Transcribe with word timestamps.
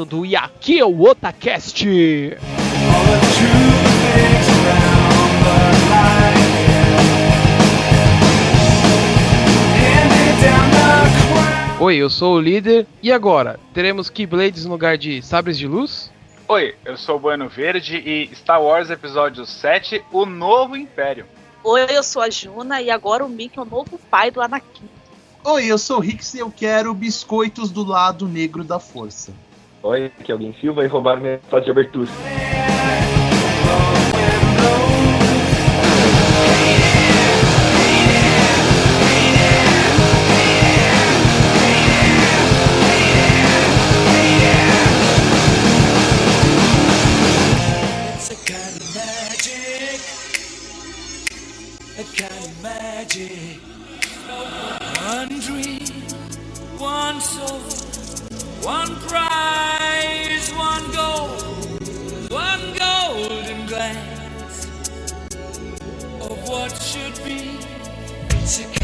Nando 0.00 0.24
e 0.24 0.34
aqui 0.34 0.78
é 0.78 0.84
o 0.84 1.02
Otacast. 1.02 1.86
Oi, 11.78 11.96
eu 11.96 12.08
sou 12.08 12.36
o 12.36 12.40
líder. 12.40 12.86
E 13.02 13.12
agora? 13.12 13.60
Teremos 13.74 14.08
Keyblades 14.08 14.64
no 14.64 14.70
lugar 14.70 14.96
de 14.96 15.20
sabres 15.20 15.58
de 15.58 15.66
luz? 15.66 16.10
Oi, 16.48 16.74
eu 16.82 16.96
sou 16.96 17.16
o 17.16 17.20
Bueno 17.20 17.48
Verde 17.48 17.96
e 17.96 18.34
Star 18.34 18.62
Wars 18.62 18.88
Episódio 18.88 19.44
7, 19.44 20.02
O 20.10 20.24
Novo 20.24 20.76
Império. 20.76 21.26
Oi, 21.62 21.86
eu 21.90 22.02
sou 22.02 22.22
a 22.22 22.30
Juna 22.30 22.80
e 22.80 22.90
agora 22.90 23.22
o 23.22 23.28
Mickey 23.28 23.58
é 23.58 23.62
o 23.62 23.66
novo 23.66 24.00
pai 24.10 24.30
do 24.30 24.40
Anakin. 24.40 24.88
Oi, 25.44 25.66
eu 25.66 25.76
sou 25.76 25.98
o 25.98 26.00
Rix 26.00 26.32
e 26.32 26.38
eu 26.38 26.50
quero 26.50 26.94
biscoitos 26.94 27.70
do 27.70 27.84
lado 27.84 28.26
negro 28.26 28.64
da 28.64 28.78
força. 28.78 29.32
Aqui 29.82 30.30
é 30.30 30.32
alguém 30.32 30.54
Silva 30.60 30.84
e 30.84 30.88
roubar 30.88 31.18
minha 31.20 31.38
foto 31.48 31.64
de 31.64 31.70
abertura. 31.70 32.10
One 55.02 55.40
dream, 55.40 55.80
one 56.78 57.20
soul, 57.20 57.69
one 58.62 58.94
prize, 59.08 60.50
one 60.52 60.90
goal, 60.92 61.28
one 62.28 62.74
golden 62.78 63.66
glance 63.66 64.66
of 66.20 66.48
what 66.48 66.72
should 66.82 67.24
be. 67.24 67.58
It's 68.30 68.60
a 68.60 68.79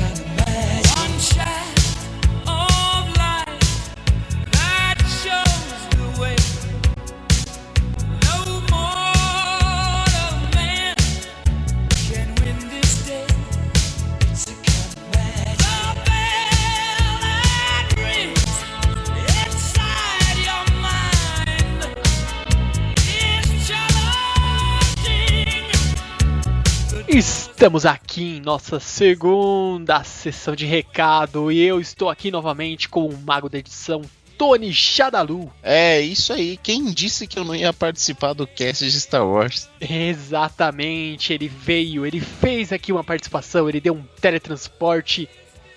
Estamos 27.66 27.84
aqui 27.84 28.36
em 28.36 28.40
nossa 28.40 28.78
segunda 28.78 30.04
sessão 30.04 30.54
de 30.54 30.64
recado 30.64 31.50
e 31.50 31.60
eu 31.60 31.80
estou 31.80 32.08
aqui 32.08 32.30
novamente 32.30 32.88
com 32.88 33.06
o 33.08 33.18
mago 33.18 33.48
da 33.48 33.58
edição, 33.58 34.02
Tony 34.38 34.72
Shadalu. 34.72 35.52
É, 35.64 36.00
isso 36.00 36.32
aí. 36.32 36.56
Quem 36.62 36.84
disse 36.84 37.26
que 37.26 37.36
eu 37.36 37.44
não 37.44 37.56
ia 37.56 37.72
participar 37.72 38.34
do 38.34 38.46
cast 38.46 38.88
de 38.88 39.00
Star 39.00 39.26
Wars? 39.26 39.68
Exatamente, 39.80 41.32
ele 41.32 41.48
veio, 41.48 42.06
ele 42.06 42.20
fez 42.20 42.72
aqui 42.72 42.92
uma 42.92 43.02
participação, 43.02 43.68
ele 43.68 43.80
deu 43.80 43.94
um 43.94 44.04
teletransporte 44.20 45.28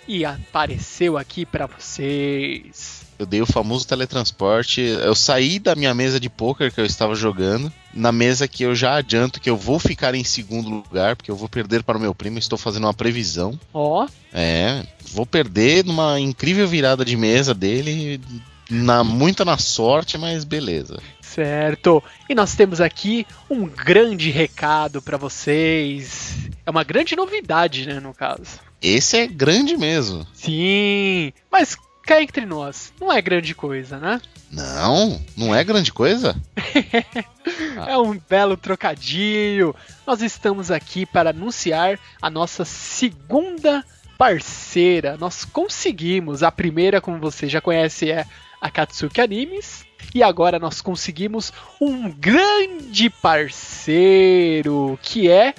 e 0.08 0.24
apareceu 0.24 1.18
aqui 1.18 1.44
pra 1.44 1.66
vocês. 1.66 2.99
Eu 3.20 3.26
dei 3.26 3.42
o 3.42 3.46
famoso 3.46 3.86
teletransporte. 3.86 4.80
Eu 4.82 5.14
saí 5.14 5.60
da 5.60 5.76
minha 5.76 5.94
mesa 5.94 6.22
de 6.22 6.30
poker 6.30 6.72
que 6.74 6.80
eu 6.80 6.86
estava 6.86 7.14
jogando. 7.14 7.72
Na 7.94 8.14
mesa 8.14 8.48
que 8.48 8.64
eu 8.64 8.74
já 8.74 8.96
adianto 8.96 9.42
que 9.42 9.50
eu 9.50 9.58
vou 9.58 9.78
ficar 9.78 10.16
em 10.16 10.24
segundo 10.24 10.70
lugar, 10.70 11.18
porque 11.18 11.30
eu 11.30 11.36
vou 11.36 11.50
perder 11.50 11.84
para 11.84 11.98
o 11.98 12.02
meu 12.02 12.16
primo. 12.16 12.40
Estou 12.40 12.58
fazendo 12.58 12.86
uma 12.86 12.94
previsão. 12.94 13.60
Ó, 13.74 14.08
É, 14.34 14.86
vou 15.12 15.26
perder 15.26 15.84
numa 15.84 16.18
incrível 16.18 16.66
virada 16.66 17.04
de 17.04 17.18
mesa 17.18 17.54
dele. 17.54 18.22
Na, 18.70 19.04
muita 19.04 19.44
na 19.44 19.58
sorte, 19.58 20.18
mas 20.18 20.46
beleza. 20.46 21.02
certo. 21.22 22.02
E 22.30 22.36
nós 22.36 22.56
temos 22.56 22.80
aqui 22.80 23.26
um 23.50 23.66
grande 23.66 24.30
recado 24.30 25.02
pra 25.02 25.18
vocês. 25.18 26.36
É 26.66 26.70
uma 26.70 26.84
grande 26.84 27.16
novidade, 27.16 27.86
né, 27.86 28.00
no 28.00 28.14
caso. 28.14 28.60
Esse 28.82 29.18
é 29.18 29.28
grande 29.28 29.76
mesmo. 29.76 30.26
Sim, 30.34 31.34
mas 31.52 31.76
cá 32.10 32.24
entre 32.24 32.44
nós, 32.44 32.92
não 33.00 33.14
é 33.14 33.22
grande 33.22 33.54
coisa, 33.54 34.00
né? 34.00 34.20
Não, 34.52 35.22
não 35.38 35.54
é 35.54 35.64
grande 35.64 35.94
coisa? 35.94 36.36
É 37.88 37.98
um 37.98 38.20
belo 38.30 38.58
trocadilho. 38.58 39.76
Nós 40.06 40.22
estamos 40.22 40.70
aqui 40.70 41.06
para 41.06 41.30
anunciar 41.32 41.98
a 42.22 42.30
nossa 42.30 42.66
segunda 42.66 43.84
parceira. 44.18 45.18
Nós 45.18 45.46
conseguimos. 45.46 46.44
A 46.44 46.52
primeira, 46.52 47.00
como 47.02 47.18
você 47.18 47.48
já 47.48 47.62
conhece, 47.62 48.12
é 48.12 48.26
a 48.62 48.70
Katsuki 48.70 49.22
Animes. 49.22 49.86
E 50.14 50.22
agora 50.22 50.60
nós 50.60 50.82
conseguimos 50.82 51.54
um 51.80 52.12
grande 52.12 53.10
parceiro, 53.10 55.00
que 55.02 55.30
é 55.30 55.56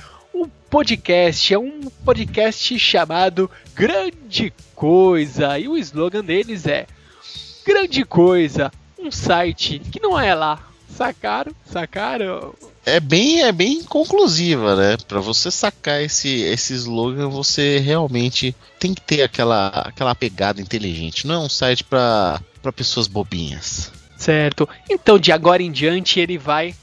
podcast. 0.71 1.53
É 1.53 1.59
um 1.59 1.91
podcast 2.05 2.79
chamado 2.79 3.51
Grande 3.75 4.53
Coisa. 4.75 5.59
E 5.59 5.69
o 5.69 5.77
slogan 5.77 6.25
deles 6.25 6.67
é 6.67 6.87
Grande 7.67 8.05
Coisa, 8.05 8.73
um 8.99 9.11
site 9.11 9.81
que 9.81 10.01
não 10.01 10.19
é 10.19 10.35
lá. 10.35 10.67
Sacaram? 10.89 11.53
Sacaram? 11.65 12.55
É 12.85 13.01
bem, 13.01 13.43
é 13.43 13.53
bem 13.53 13.83
conclusiva, 13.83 14.77
né? 14.77 14.97
Pra 15.09 15.21
você 15.21 15.51
sacar 15.51 16.03
esse, 16.03 16.43
esse 16.43 16.75
slogan, 16.75 17.29
você 17.29 17.79
realmente 17.79 18.55
tem 18.79 18.95
que 18.95 19.01
ter 19.01 19.23
aquela, 19.23 19.69
aquela 19.69 20.15
pegada 20.15 20.61
inteligente. 20.61 21.27
Não 21.27 21.35
é 21.35 21.39
um 21.39 21.49
site 21.49 21.85
pra 21.85 22.41
pessoas 22.75 23.07
bobinhas. 23.07 23.93
Certo. 24.17 24.69
Então, 24.89 25.19
de 25.19 25.33
agora 25.33 25.63
em 25.63 25.73
diante, 25.73 26.21
ele 26.21 26.37
vai 26.37 26.75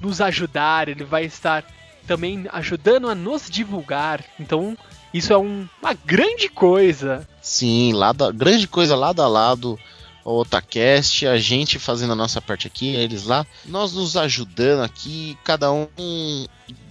nos 0.00 0.20
ajudar, 0.20 0.88
ele 0.88 1.04
vai 1.04 1.24
estar 1.24 1.64
também 2.08 2.46
ajudando 2.50 3.08
a 3.08 3.14
nos 3.14 3.48
divulgar. 3.48 4.24
Então, 4.40 4.76
isso 5.14 5.32
é 5.32 5.38
um- 5.38 5.68
uma 5.80 5.94
grande 5.94 6.48
coisa. 6.48 7.28
Sim, 7.40 7.92
lado, 7.92 8.32
grande 8.32 8.66
coisa 8.66 8.96
lado 8.96 9.22
a 9.22 9.28
lado. 9.28 9.78
O 10.24 10.40
Otacast, 10.40 11.26
a 11.26 11.38
gente 11.38 11.78
fazendo 11.78 12.12
a 12.12 12.16
nossa 12.16 12.38
parte 12.42 12.66
aqui, 12.66 12.88
eles 12.94 13.24
lá, 13.24 13.46
nós 13.64 13.94
nos 13.94 14.14
ajudando 14.14 14.82
aqui, 14.82 15.38
cada 15.42 15.72
um 15.72 15.86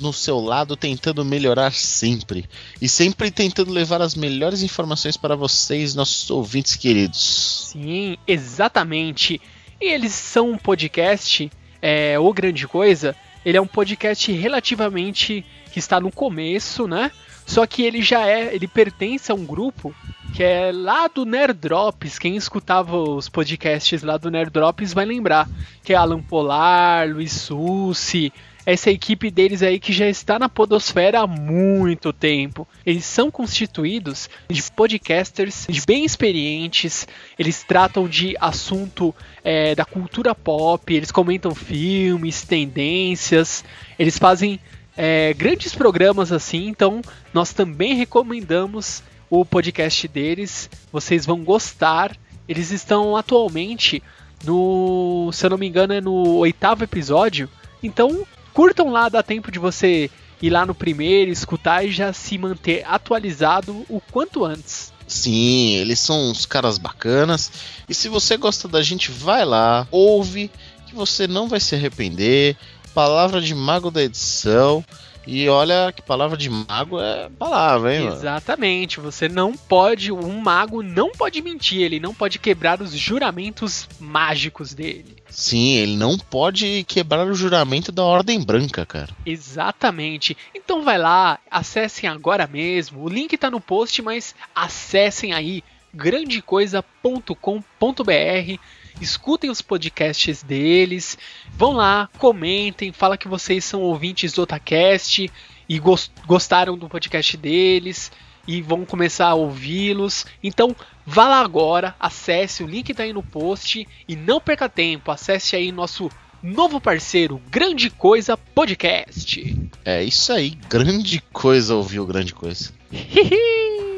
no 0.02 0.12
seu 0.12 0.40
lado, 0.40 0.76
tentando 0.76 1.24
melhorar 1.24 1.72
sempre. 1.72 2.46
E 2.82 2.90
sempre 2.90 3.30
tentando 3.30 3.72
levar 3.72 4.02
as 4.02 4.16
melhores 4.16 4.64
informações 4.64 5.16
para 5.18 5.36
vocês, 5.36 5.94
nossos 5.94 6.32
ouvintes 6.32 6.76
queridos. 6.76 7.70
Sim, 7.74 8.18
exatamente. 8.28 9.40
E 9.80 9.86
eles 9.86 10.14
são 10.14 10.52
um 10.52 10.58
podcast, 10.58 11.52
é, 11.80 12.18
o 12.18 12.34
Grande 12.34 12.68
Coisa, 12.68 13.16
ele 13.46 13.58
é 13.58 13.62
um 13.62 13.68
podcast 13.68 14.32
relativamente 14.32 15.46
que 15.72 15.80
está 15.80 16.00
no 16.00 16.12
começo, 16.12 16.88
né? 16.88 17.12
Só 17.46 17.66
que 17.66 17.84
ele 17.84 18.02
já 18.02 18.28
é, 18.28 18.54
ele 18.54 18.68
pertence 18.68 19.32
a 19.32 19.36
um 19.36 19.46
grupo 19.46 19.96
que 20.34 20.44
é 20.44 20.72
lá 20.74 21.08
do 21.08 21.26
Nerd 21.26 21.54
Drops. 21.54 22.20
Quem 22.20 22.36
escutava 22.36 22.98
os 22.98 23.30
podcasts 23.30 24.04
lá 24.04 24.18
do 24.18 24.30
Nerd 24.30 24.52
Drops 24.52 24.94
vai 24.94 25.06
lembrar 25.06 25.48
que 25.84 25.94
é 25.94 25.96
Alan 25.96 26.22
Polar, 26.22 27.10
Luiz 27.10 27.32
Sussi, 27.32 28.34
essa 28.68 28.92
equipe 28.92 29.32
deles 29.32 29.64
aí 29.64 29.80
que 29.80 29.94
já 29.94 30.10
está 30.10 30.38
na 30.38 30.50
podosfera 30.50 31.22
há 31.22 31.26
muito 31.26 32.12
tempo. 32.12 32.68
Eles 32.86 33.06
são 33.06 33.32
constituídos 33.32 34.30
de 34.50 34.62
podcasters 34.74 35.66
de 35.70 35.82
bem 35.88 36.04
experientes, 36.04 37.08
eles 37.40 37.64
tratam 37.64 38.10
de 38.10 38.36
assunto 38.42 39.16
é, 39.42 39.74
da 39.74 39.86
cultura 39.86 40.36
pop, 40.36 40.94
eles 40.94 41.12
comentam 41.12 41.56
filmes, 41.56 42.44
tendências, 42.44 43.64
eles 43.98 44.18
fazem 44.18 44.60
é, 44.98 45.34
grandes 45.34 45.74
programas 45.74 46.34
assim, 46.34 46.68
então 46.68 47.02
nós 47.34 47.54
também 47.54 47.94
recomendamos 47.94 49.02
o 49.30 49.46
podcast 49.46 50.06
deles, 50.10 50.70
vocês 50.92 51.26
vão 51.26 51.42
gostar. 51.42 52.18
Eles 52.50 52.72
estão 52.72 53.16
atualmente 53.16 54.04
no, 54.44 55.30
se 55.32 55.46
eu 55.46 55.52
não 55.52 55.58
me 55.58 55.68
engano, 55.68 55.94
é 55.94 56.02
no 56.02 56.36
oitavo 56.36 56.84
episódio, 56.84 57.50
então 57.82 58.28
curtam 58.58 58.90
lá, 58.90 59.08
dá 59.08 59.22
tempo 59.22 59.52
de 59.52 59.60
você 59.60 60.10
ir 60.42 60.50
lá 60.50 60.66
no 60.66 60.74
primeiro, 60.74 61.30
escutar 61.30 61.86
e 61.86 61.92
já 61.92 62.12
se 62.12 62.40
manter 62.40 62.84
atualizado 62.88 63.86
o 63.88 64.02
quanto 64.12 64.44
antes. 64.44 64.92
Sim, 65.08 65.76
eles 65.76 66.00
são 66.00 66.32
uns 66.32 66.44
caras 66.48 66.80
bacanas. 66.80 67.52
E 67.88 67.94
se 67.94 68.10
você 68.10 68.36
gosta 68.36 68.68
da 68.68 68.82
gente, 68.82 69.12
vai 69.12 69.46
lá, 69.46 69.88
ouve, 69.92 70.50
que 70.88 70.96
você 70.96 71.28
não 71.28 71.48
vai 71.48 71.60
se 71.60 71.76
arrepender. 71.76 72.58
Palavra 72.96 73.40
de 73.40 73.54
mago 73.54 73.92
da 73.92 74.02
edição. 74.02 74.84
E 75.28 75.50
olha 75.50 75.92
que 75.92 76.02
palavra 76.02 76.38
de 76.38 76.50
mago 76.50 77.02
é 77.02 77.30
palavra, 77.38 77.94
hein, 77.94 78.06
mano? 78.06 78.16
Exatamente, 78.16 79.02
você 79.02 79.28
não 79.28 79.58
pode, 79.58 80.10
um 80.10 80.40
mago 80.40 80.82
não 80.82 81.12
pode 81.12 81.42
mentir, 81.42 81.82
ele 81.82 82.00
não 82.00 82.14
pode 82.14 82.40
quebrar 82.40 82.82
os 82.82 82.92
juramentos 82.92 83.90
mágicos 84.00 84.74
dele. 84.74 85.18
Sim, 85.30 85.76
ele 85.76 85.98
não 85.98 86.18
pode 86.18 86.86
quebrar 86.88 87.28
o 87.28 87.34
juramento 87.34 87.92
da 87.92 88.06
Ordem 88.06 88.42
Branca, 88.42 88.86
cara. 88.86 89.10
Exatamente. 89.26 90.38
Então 90.56 90.84
vai 90.84 90.98
lá, 90.98 91.40
acessem 91.52 92.10
agora 92.10 92.48
mesmo. 92.48 93.04
O 93.04 93.10
link 93.10 93.38
tá 93.38 93.52
no 93.52 93.60
post, 93.60 94.02
mas 94.02 94.34
acessem 94.56 95.34
aí 95.34 95.62
grandecoisa.com.br. 95.94 98.60
Escutem 99.02 99.50
os 99.50 99.62
podcasts 99.62 100.42
deles. 100.44 101.18
Vão 101.58 101.72
lá, 101.74 102.10
comentem, 102.18 102.92
fala 102.92 103.18
que 103.18 103.28
vocês 103.28 103.64
são 103.66 103.82
ouvintes 103.82 104.34
do 104.34 104.42
Otacast 104.44 105.30
e 105.70 105.80
gos- 105.80 106.12
gostaram 106.26 106.78
do 106.78 106.88
podcast 106.90 107.36
deles 107.38 108.12
e 108.48 108.62
vão 108.62 108.86
começar 108.86 109.28
a 109.28 109.36
ouvi-los. 109.36 110.26
Então, 110.42 110.76
vá 111.06 111.28
lá 111.28 111.42
agora, 111.42 111.96
acesse, 112.00 112.64
o 112.64 112.68
link 112.68 112.94
tá 112.94 113.04
aí 113.04 113.12
no 113.14 113.22
post 113.24 113.86
e 114.08 114.16
não 114.16 114.40
perca 114.40 114.70
tempo, 114.70 115.12
acesse 115.12 115.56
aí 115.56 115.72
nosso 115.72 116.10
novo 116.42 116.80
parceiro, 116.80 117.42
Grande 117.50 117.90
Coisa 117.90 118.38
Podcast. 118.38 119.70
É 119.84 120.04
isso 120.04 120.32
aí, 120.32 120.52
grande 120.70 121.22
coisa 121.34 121.76
ouvir 121.76 122.00
o 122.00 122.06
grande 122.06 122.34
coisa. 122.34 122.72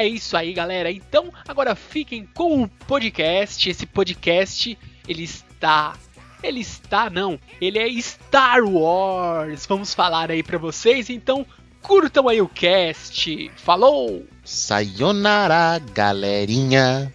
é 0.00 0.08
isso 0.08 0.36
aí, 0.36 0.52
galera. 0.52 0.90
Então, 0.90 1.32
agora 1.46 1.74
fiquem 1.74 2.26
com 2.34 2.62
o 2.62 2.68
podcast. 2.68 3.68
Esse 3.68 3.86
podcast, 3.86 4.76
ele 5.06 5.24
está 5.24 5.94
ele 6.42 6.60
está 6.60 7.10
não, 7.10 7.38
ele 7.60 7.78
é 7.78 8.00
Star 8.00 8.64
Wars. 8.64 9.66
Vamos 9.66 9.92
falar 9.92 10.30
aí 10.30 10.42
pra 10.42 10.56
vocês. 10.56 11.10
Então, 11.10 11.46
curtam 11.82 12.28
aí 12.28 12.40
o 12.40 12.48
cast. 12.48 13.50
Falou! 13.56 14.24
Sayonara, 14.42 15.78
galerinha. 15.92 17.12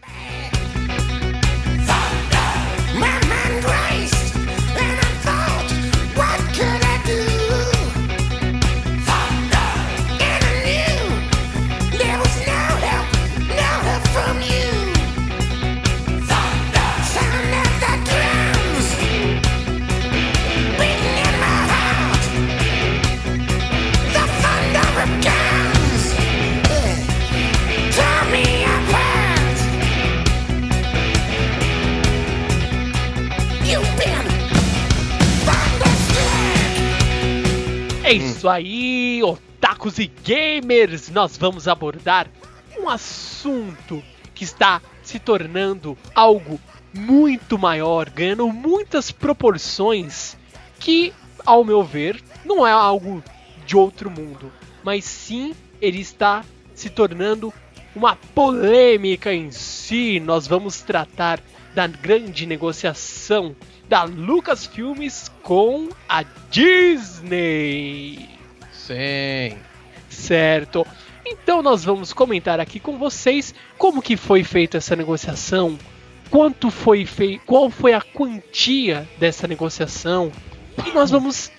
Isso 38.46 38.50
aí, 38.50 39.24
otakus 39.24 39.98
e 39.98 40.06
gamers! 40.06 41.10
Nós 41.10 41.36
vamos 41.36 41.68
abordar 41.68 42.28
um 42.80 42.88
assunto 42.88 44.04
que 44.36 44.44
está 44.44 44.84
se 45.02 45.18
tornando 45.18 45.98
algo 46.14 46.60
muito 46.94 47.58
maior, 47.58 48.08
ganhando 48.08 48.48
muitas 48.50 49.12
proporções 49.12 50.38
que, 50.80 51.12
ao 51.44 51.64
meu 51.64 51.84
ver, 51.84 52.24
não 52.46 52.68
é 52.68 52.72
algo 52.72 53.24
de 53.66 53.76
outro 53.76 54.12
mundo, 54.12 54.52
mas 54.84 55.06
sim 55.06 55.56
ele 55.82 56.00
está 56.00 56.46
se 56.76 56.92
tornando 56.92 57.52
uma 57.96 58.16
polêmica 58.16 59.34
em 59.34 59.50
si. 59.50 60.20
Nós 60.20 60.46
vamos 60.46 60.82
tratar 60.82 61.42
da 61.74 61.88
grande 61.88 62.46
negociação 62.46 63.56
da 63.90 64.04
Lucasfilmes 64.04 65.32
com 65.42 65.90
a 66.08 66.24
Disney. 66.52 68.35
Sim. 68.88 69.58
Certo. 70.10 70.86
Então 71.26 71.62
nós 71.62 71.84
vamos 71.84 72.14
comentar 72.14 72.60
aqui 72.60 72.80
com 72.80 72.98
vocês 72.98 73.54
como 73.78 74.02
que 74.02 74.16
foi 74.16 74.44
feita 74.44 74.78
essa 74.78 74.96
negociação, 74.96 75.78
quanto 76.30 76.70
foi 76.70 77.06
feito, 77.06 77.44
qual 77.46 77.70
foi 77.70 77.94
a 77.94 78.02
quantia 78.02 79.08
dessa 79.18 79.48
negociação 79.48 80.32
e 80.86 80.92
nós 80.92 81.10
vamos 81.10 81.52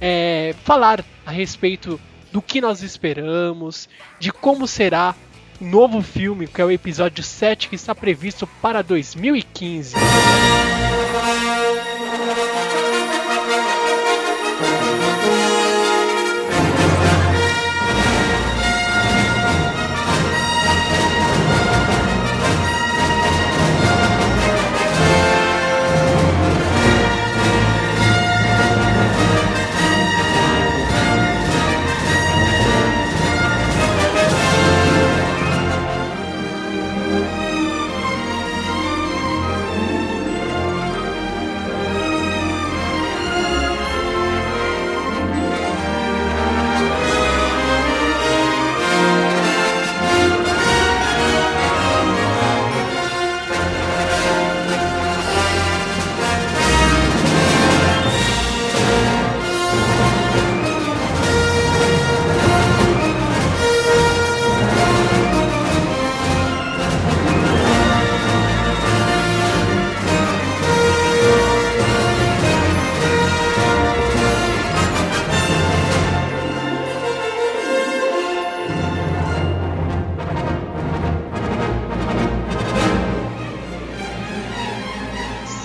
é, 0.00 0.54
falar 0.64 1.04
a 1.26 1.30
respeito 1.30 2.00
do 2.32 2.40
que 2.40 2.60
nós 2.60 2.82
esperamos, 2.82 3.88
de 4.18 4.32
como 4.32 4.66
será 4.66 5.14
o 5.60 5.64
novo 5.64 6.00
filme, 6.00 6.46
que 6.46 6.60
é 6.60 6.64
o 6.64 6.70
episódio 6.70 7.22
7 7.22 7.68
que 7.68 7.74
está 7.74 7.94
previsto 7.94 8.46
para 8.62 8.82
2015. 8.82 9.96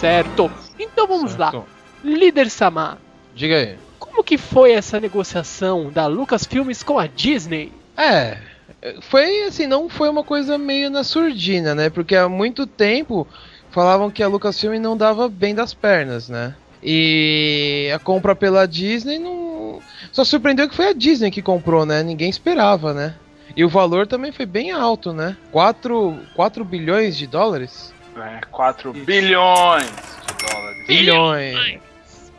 Certo. 0.05 0.51
Então 0.77 1.07
vamos 1.07 1.35
lá. 1.35 1.49
Certo. 1.49 1.65
Líder 2.03 2.47
Samar, 2.51 2.99
Diga 3.33 3.57
aí. 3.57 3.75
como 3.97 4.23
que 4.23 4.37
foi 4.37 4.71
essa 4.71 4.99
negociação 4.99 5.89
da 5.89 6.05
Lucasfilmes 6.05 6.83
com 6.83 6.99
a 6.99 7.07
Disney? 7.07 7.73
É, 7.97 8.37
foi 9.01 9.41
assim, 9.45 9.65
não 9.65 9.89
foi 9.89 10.07
uma 10.07 10.23
coisa 10.23 10.59
meio 10.59 10.91
na 10.91 11.03
surdina, 11.03 11.73
né? 11.73 11.89
Porque 11.89 12.15
há 12.15 12.29
muito 12.29 12.67
tempo 12.67 13.27
falavam 13.71 14.11
que 14.11 14.21
a 14.21 14.27
Lucasfilm 14.27 14.79
não 14.79 14.95
dava 14.95 15.27
bem 15.27 15.55
das 15.55 15.73
pernas, 15.73 16.29
né? 16.29 16.55
E 16.83 17.89
a 17.91 17.97
compra 17.97 18.35
pela 18.35 18.67
Disney 18.67 19.17
não. 19.17 19.79
Só 20.11 20.23
surpreendeu 20.23 20.69
que 20.69 20.75
foi 20.75 20.89
a 20.89 20.93
Disney 20.93 21.31
que 21.31 21.41
comprou, 21.41 21.83
né? 21.83 22.03
Ninguém 22.03 22.29
esperava, 22.29 22.93
né? 22.93 23.15
E 23.57 23.65
o 23.65 23.69
valor 23.69 24.05
também 24.05 24.31
foi 24.31 24.45
bem 24.45 24.69
alto, 24.69 25.13
né? 25.13 25.35
4, 25.51 26.19
4 26.35 26.63
bilhões 26.63 27.17
de 27.17 27.25
dólares? 27.25 27.94
É, 28.17 28.41
4 28.51 28.93
bilhões 28.93 29.85
de 29.85 30.47
dólares. 30.47 30.87
Bilhões. 30.87 31.81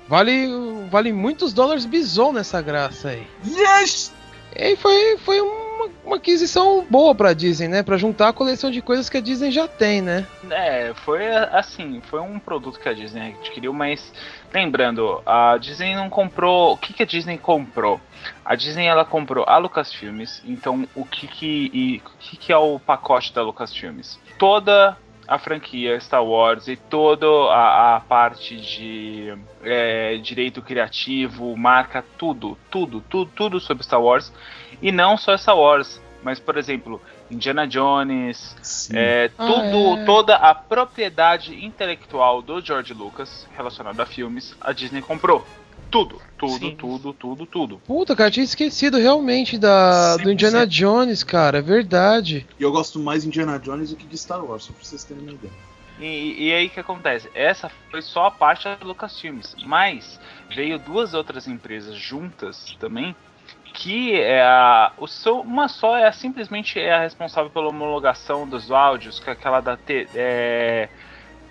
Vale, 0.08 0.48
vale 0.88 1.12
muitos 1.12 1.52
dólares 1.52 1.84
bison 1.84 2.32
nessa 2.32 2.62
graça 2.62 3.10
aí. 3.10 3.26
Yes! 3.44 4.14
E 4.54 4.76
foi, 4.76 5.18
foi 5.18 5.40
uma, 5.40 5.90
uma 6.04 6.16
aquisição 6.16 6.86
boa 6.88 7.14
pra 7.14 7.34
Disney, 7.34 7.68
né? 7.68 7.82
Pra 7.82 7.98
juntar 7.98 8.28
a 8.28 8.32
coleção 8.32 8.70
de 8.70 8.80
coisas 8.80 9.10
que 9.10 9.18
a 9.18 9.20
Disney 9.20 9.50
já 9.50 9.68
tem, 9.68 10.00
né? 10.00 10.26
É, 10.50 10.94
foi 10.94 11.26
assim, 11.28 12.00
foi 12.08 12.20
um 12.20 12.38
produto 12.38 12.80
que 12.80 12.88
a 12.88 12.94
Disney 12.94 13.34
adquiriu, 13.38 13.72
mas 13.72 14.12
lembrando, 14.54 15.20
a 15.26 15.58
Disney 15.58 15.94
não 15.94 16.08
comprou. 16.08 16.72
O 16.72 16.78
que, 16.78 16.94
que 16.94 17.02
a 17.02 17.06
Disney 17.06 17.36
comprou? 17.36 18.00
A 18.44 18.54
Disney 18.54 18.86
ela 18.86 19.04
comprou 19.04 19.44
a 19.46 19.58
Lucasfilmes, 19.58 20.42
então 20.44 20.88
o 20.94 21.04
que 21.04 21.26
que, 21.26 21.70
e, 21.72 22.02
o 22.04 22.18
que 22.18 22.36
que 22.36 22.52
é 22.52 22.56
o 22.56 22.78
pacote 22.78 23.32
da 23.32 23.42
Lucasfilmes? 23.42 24.18
Toda 24.38 24.96
a 25.26 25.38
franquia 25.38 25.98
Star 26.00 26.24
Wars 26.24 26.68
e 26.68 26.76
toda 26.76 27.26
a, 27.26 27.96
a 27.96 28.00
parte 28.00 28.56
de 28.56 29.34
é, 29.62 30.16
direito 30.18 30.62
criativo, 30.62 31.56
marca 31.56 32.04
tudo, 32.16 32.56
tudo, 32.70 33.00
tudo, 33.08 33.30
tudo 33.34 33.60
sobre 33.60 33.84
Star 33.84 34.00
Wars. 34.00 34.32
E 34.80 34.92
não 34.92 35.16
só 35.16 35.36
Star 35.36 35.58
Wars, 35.58 36.00
mas 36.22 36.38
por 36.38 36.56
exemplo, 36.56 37.00
Indiana 37.30 37.66
Jones, 37.66 38.90
é, 38.92 39.30
Ah, 39.36 39.46
tudo, 39.46 40.00
é. 40.00 40.04
toda 40.04 40.36
a 40.36 40.54
propriedade 40.54 41.64
intelectual 41.64 42.40
do 42.40 42.60
George 42.60 42.94
Lucas 42.94 43.48
relacionada 43.56 44.02
a 44.02 44.06
filmes, 44.06 44.54
a 44.60 44.72
Disney 44.72 45.02
comprou. 45.02 45.44
Tudo, 45.90 46.20
tudo, 46.36 46.58
Sim. 46.58 46.76
tudo, 46.76 47.12
tudo, 47.12 47.46
tudo. 47.46 47.78
Puta, 47.86 48.14
cara, 48.14 48.30
tinha 48.30 48.44
esquecido 48.44 48.98
realmente 48.98 49.56
da, 49.56 50.16
do 50.16 50.24
100%. 50.24 50.32
Indiana 50.32 50.66
Jones, 50.66 51.24
cara, 51.24 51.58
é 51.58 51.62
verdade. 51.62 52.46
E 52.58 52.62
eu 52.62 52.72
gosto 52.72 52.98
mais 52.98 53.22
de 53.22 53.28
Indiana 53.28 53.58
Jones 53.58 53.90
do 53.90 53.96
que 53.96 54.06
de 54.06 54.18
Star 54.18 54.44
Wars, 54.44 54.64
só 54.64 54.72
pra 54.72 54.84
vocês 54.84 55.04
terem 55.04 55.22
uma 55.22 55.32
ideia. 55.32 55.52
E, 55.98 56.48
e 56.48 56.52
aí 56.52 56.66
o 56.66 56.70
que 56.70 56.80
acontece? 56.80 57.30
Essa 57.34 57.70
foi 57.90 58.02
só 58.02 58.26
a 58.26 58.30
parte 58.30 58.64
da 58.64 58.76
Lucasfilmes, 58.82 59.54
mas 59.64 60.20
veio 60.54 60.78
duas 60.78 61.14
outras 61.14 61.48
empresas 61.48 61.94
juntas 61.94 62.76
também, 62.78 63.16
que 63.72 64.14
é 64.14 64.42
a, 64.42 64.92
o 64.98 65.06
seu, 65.06 65.40
uma 65.40 65.68
só 65.68 65.96
é 65.96 66.10
simplesmente 66.12 66.78
é 66.78 66.94
a 66.94 67.00
responsável 67.00 67.50
pela 67.50 67.68
homologação 67.68 68.46
dos 68.46 68.70
áudios, 68.70 69.18
que 69.18 69.30
é 69.30 69.32
aquela 69.32 69.60
da 69.60 69.76
T, 69.76 70.06
é, 70.14 70.88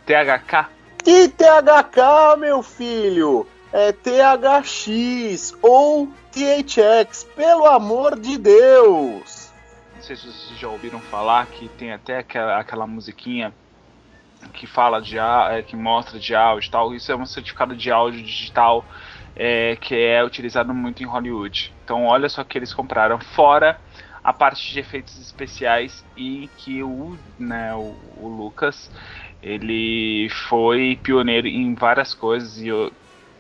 THK. 0.05 0.69
Que 1.03 1.27
THK, 1.29 2.37
meu 2.39 2.61
filho? 2.61 3.47
É 3.77 3.91
THX 3.91 5.53
ou 5.61 6.07
THX, 6.31 7.25
pelo 7.35 7.65
amor 7.65 8.17
de 8.17 8.37
Deus! 8.37 9.51
Não 9.93 10.01
sei 10.01 10.15
se 10.15 10.31
vocês 10.31 10.57
já 10.57 10.69
ouviram 10.69 11.01
falar 11.01 11.45
que 11.47 11.67
tem 11.67 11.91
até 11.91 12.19
aquela, 12.19 12.57
aquela 12.57 12.87
musiquinha 12.87 13.53
que 14.53 14.65
fala 14.65 15.01
de 15.01 15.19
é, 15.19 15.61
que 15.61 15.75
mostra 15.75 16.17
de 16.17 16.33
áudio 16.33 16.69
e 16.69 16.71
tal. 16.71 16.95
Isso 16.95 17.11
é 17.11 17.17
um 17.17 17.25
certificado 17.25 17.75
de 17.75 17.91
áudio 17.91 18.23
digital 18.23 18.85
é, 19.35 19.75
que 19.75 19.93
é 19.93 20.23
utilizado 20.23 20.73
muito 20.73 21.03
em 21.03 21.05
Hollywood. 21.05 21.73
Então 21.83 22.05
olha 22.05 22.29
só 22.29 22.45
que 22.45 22.57
eles 22.57 22.73
compraram 22.73 23.19
fora 23.19 23.77
a 24.23 24.31
parte 24.31 24.71
de 24.71 24.79
efeitos 24.79 25.19
especiais 25.19 26.05
e 26.15 26.49
que 26.59 26.81
o, 26.81 27.17
né, 27.37 27.75
o, 27.75 27.93
o 28.21 28.27
Lucas 28.29 28.89
ele 29.43 30.29
foi 30.47 30.97
pioneiro 31.03 31.45
em 31.45 31.75
várias 31.75 32.13
coisas 32.13 32.61
e 32.61 32.69
eu 32.69 32.89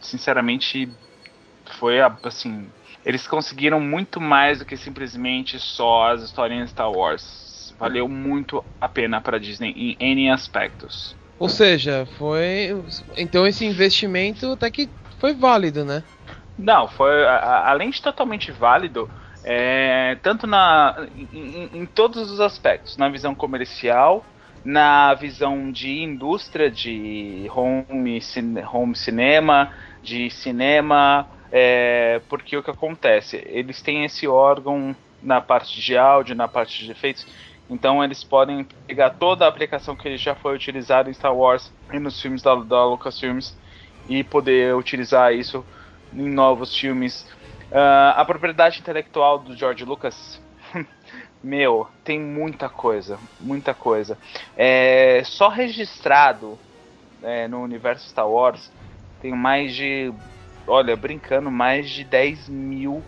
sinceramente 0.05 0.89
foi 1.79 1.99
assim 2.23 2.69
eles 3.05 3.27
conseguiram 3.27 3.79
muito 3.79 4.19
mais 4.19 4.59
do 4.59 4.65
que 4.65 4.77
simplesmente 4.77 5.59
só 5.59 6.11
as 6.11 6.23
historinhas 6.23 6.71
Star 6.71 6.91
Wars. 6.91 7.73
Valeu 7.77 8.07
muito 8.07 8.63
a 8.79 8.87
pena 8.87 9.21
para 9.21 9.39
Disney 9.39 9.71
em 9.75 9.97
N 9.99 10.29
aspectos. 10.31 11.15
Ou 11.37 11.49
seja, 11.49 12.05
foi. 12.17 12.69
Então 13.17 13.45
esse 13.45 13.65
investimento 13.65 14.51
até 14.53 14.71
que 14.71 14.89
foi 15.19 15.33
válido, 15.33 15.83
né? 15.83 16.03
Não, 16.57 16.87
foi 16.87 17.25
a- 17.25 17.37
a- 17.37 17.69
além 17.69 17.89
de 17.89 18.01
totalmente 18.01 18.51
válido, 18.51 19.09
é, 19.43 20.15
tanto 20.23 20.47
na 20.47 20.95
em, 21.13 21.27
em- 21.33 21.77
em 21.79 21.85
todos 21.85 22.31
os 22.31 22.39
aspectos, 22.39 22.97
na 22.97 23.09
visão 23.09 23.35
comercial, 23.35 24.25
na 24.63 25.13
visão 25.13 25.71
de 25.71 25.99
indústria 26.01 26.71
de 26.71 27.47
home, 27.53 28.21
cine- 28.21 28.63
home 28.63 28.95
cinema, 28.95 29.69
de 30.05 30.29
cinema, 30.29 31.27
é, 31.51 32.21
porque 32.29 32.55
o 32.55 32.63
que 32.63 32.69
acontece? 32.69 33.43
Eles 33.47 33.81
têm 33.81 34.05
esse 34.05 34.27
órgão 34.27 34.95
na 35.21 35.41
parte 35.41 35.81
de 35.81 35.97
áudio, 35.97 36.35
na 36.35 36.47
parte 36.47 36.85
de 36.85 36.91
efeitos, 36.91 37.25
então 37.67 38.03
eles 38.03 38.23
podem 38.23 38.63
pegar 38.85 39.09
toda 39.11 39.43
a 39.43 39.47
aplicação 39.47 39.95
que 39.95 40.15
já 40.17 40.35
foi 40.35 40.55
utilizada 40.55 41.09
em 41.09 41.13
Star 41.13 41.35
Wars 41.35 41.73
e 41.91 41.97
nos 41.97 42.21
filmes 42.21 42.43
da, 42.43 42.53
da 42.53 42.85
Lucasfilms 42.85 43.57
e 44.07 44.23
poder 44.23 44.75
utilizar 44.75 45.33
isso 45.33 45.65
em 46.13 46.29
novos 46.29 46.77
filmes. 46.77 47.27
Ah, 47.71 48.13
a 48.17 48.25
propriedade 48.25 48.79
intelectual 48.79 49.39
do 49.39 49.55
George 49.55 49.83
Lucas, 49.83 50.39
meu, 51.43 51.87
tem 52.03 52.19
muita 52.19 52.69
coisa, 52.69 53.17
muita 53.39 53.73
coisa. 53.73 54.15
É, 54.55 55.23
só 55.25 55.49
registrado 55.49 56.59
é, 57.23 57.47
no 57.47 57.63
universo 57.63 58.07
Star 58.07 58.29
Wars 58.29 58.71
tem 59.25 59.33
mais 59.33 59.73
de, 59.73 60.13
olha, 60.67 60.95
brincando, 60.95 61.49
mais 61.49 61.89
de 61.89 62.03
10 62.03 62.47
mil 62.47 63.03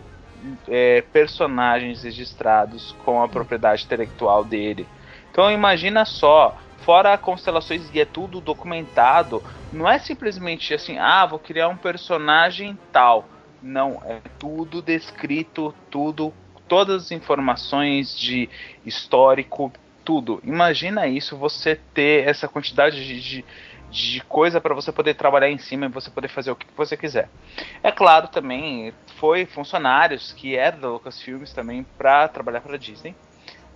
é, 0.68 1.04
personagens 1.14 2.02
registrados 2.02 2.96
com 3.06 3.22
a 3.22 3.28
propriedade 3.28 3.86
intelectual 3.86 4.44
dele. 4.44 4.88
Então 5.30 5.52
imagina 5.52 6.06
só, 6.06 6.58
fora 6.80 7.16
constelações 7.20 7.88
e 7.94 8.00
é 8.00 8.06
tudo 8.06 8.42
documentado, 8.42 9.44
não 9.72 9.88
é 9.88 10.00
simplesmente 10.00 10.74
assim, 10.74 10.98
ah, 10.98 11.24
vou 11.28 11.38
criar 11.38 11.68
um 11.68 11.78
personagem 11.78 12.76
tal. 12.92 13.26
Não, 13.62 14.02
é 14.04 14.20
tudo 14.40 14.82
descrito, 14.82 15.72
tudo, 15.92 16.34
todas 16.68 17.04
as 17.04 17.12
informações 17.12 18.18
de 18.18 18.50
histórico, 18.84 19.72
tudo. 20.04 20.42
Imagina 20.44 21.06
isso, 21.06 21.38
você 21.38 21.76
ter 21.94 22.28
essa 22.28 22.48
quantidade 22.48 23.06
de, 23.06 23.20
de, 23.20 23.46
de 23.90 24.22
coisa 24.22 24.60
para 24.60 24.76
você 24.76 24.92
poder 24.92 25.14
trabalhar 25.16 25.50
em 25.50 25.58
cima 25.58 25.86
e 25.86 25.90
você 25.90 26.10
poder 26.10 26.28
fazer 26.28 26.52
o 26.52 26.56
que 26.56 26.68
você 26.76 26.98
quiser. 26.98 27.30
É 27.82 27.92
claro 27.92 28.28
também, 28.28 28.94
foi 29.18 29.46
funcionários 29.46 30.34
que 30.34 30.56
eram 30.56 30.80
da 30.80 30.90
Lucasfilmes 30.90 31.54
também 31.54 31.86
para 31.98 32.28
trabalhar 32.28 32.62
para 32.62 32.78
Disney. 32.78 33.16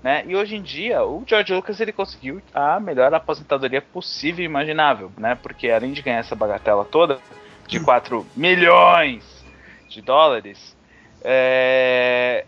Né? 0.03 0.23
E 0.27 0.35
hoje 0.35 0.55
em 0.55 0.61
dia, 0.61 1.03
o 1.03 1.23
George 1.27 1.53
Lucas 1.53 1.79
ele 1.79 1.91
conseguiu 1.91 2.41
a 2.53 2.79
melhor 2.79 3.13
aposentadoria 3.13 3.81
possível 3.81 4.41
e 4.41 4.47
imaginável, 4.47 5.11
né? 5.15 5.35
Porque 5.35 5.69
além 5.69 5.93
de 5.93 6.01
ganhar 6.01 6.17
essa 6.17 6.35
bagatela 6.35 6.83
toda 6.83 7.19
de 7.67 7.79
4 7.79 8.25
milhões 8.35 9.45
de 9.87 10.01
dólares, 10.01 10.75
é, 11.23 12.45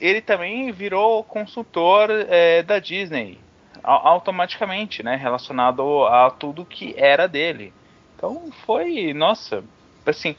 ele 0.00 0.20
também 0.20 0.72
virou 0.72 1.22
consultor 1.22 2.10
é, 2.10 2.64
da 2.64 2.80
Disney 2.80 3.38
automaticamente, 3.86 5.02
né? 5.02 5.16
Relacionado 5.16 6.04
a 6.06 6.30
tudo 6.30 6.64
que 6.64 6.94
era 6.96 7.26
dele. 7.28 7.72
Então 8.16 8.50
foi, 8.64 9.12
nossa, 9.14 9.62
assim, 10.04 10.34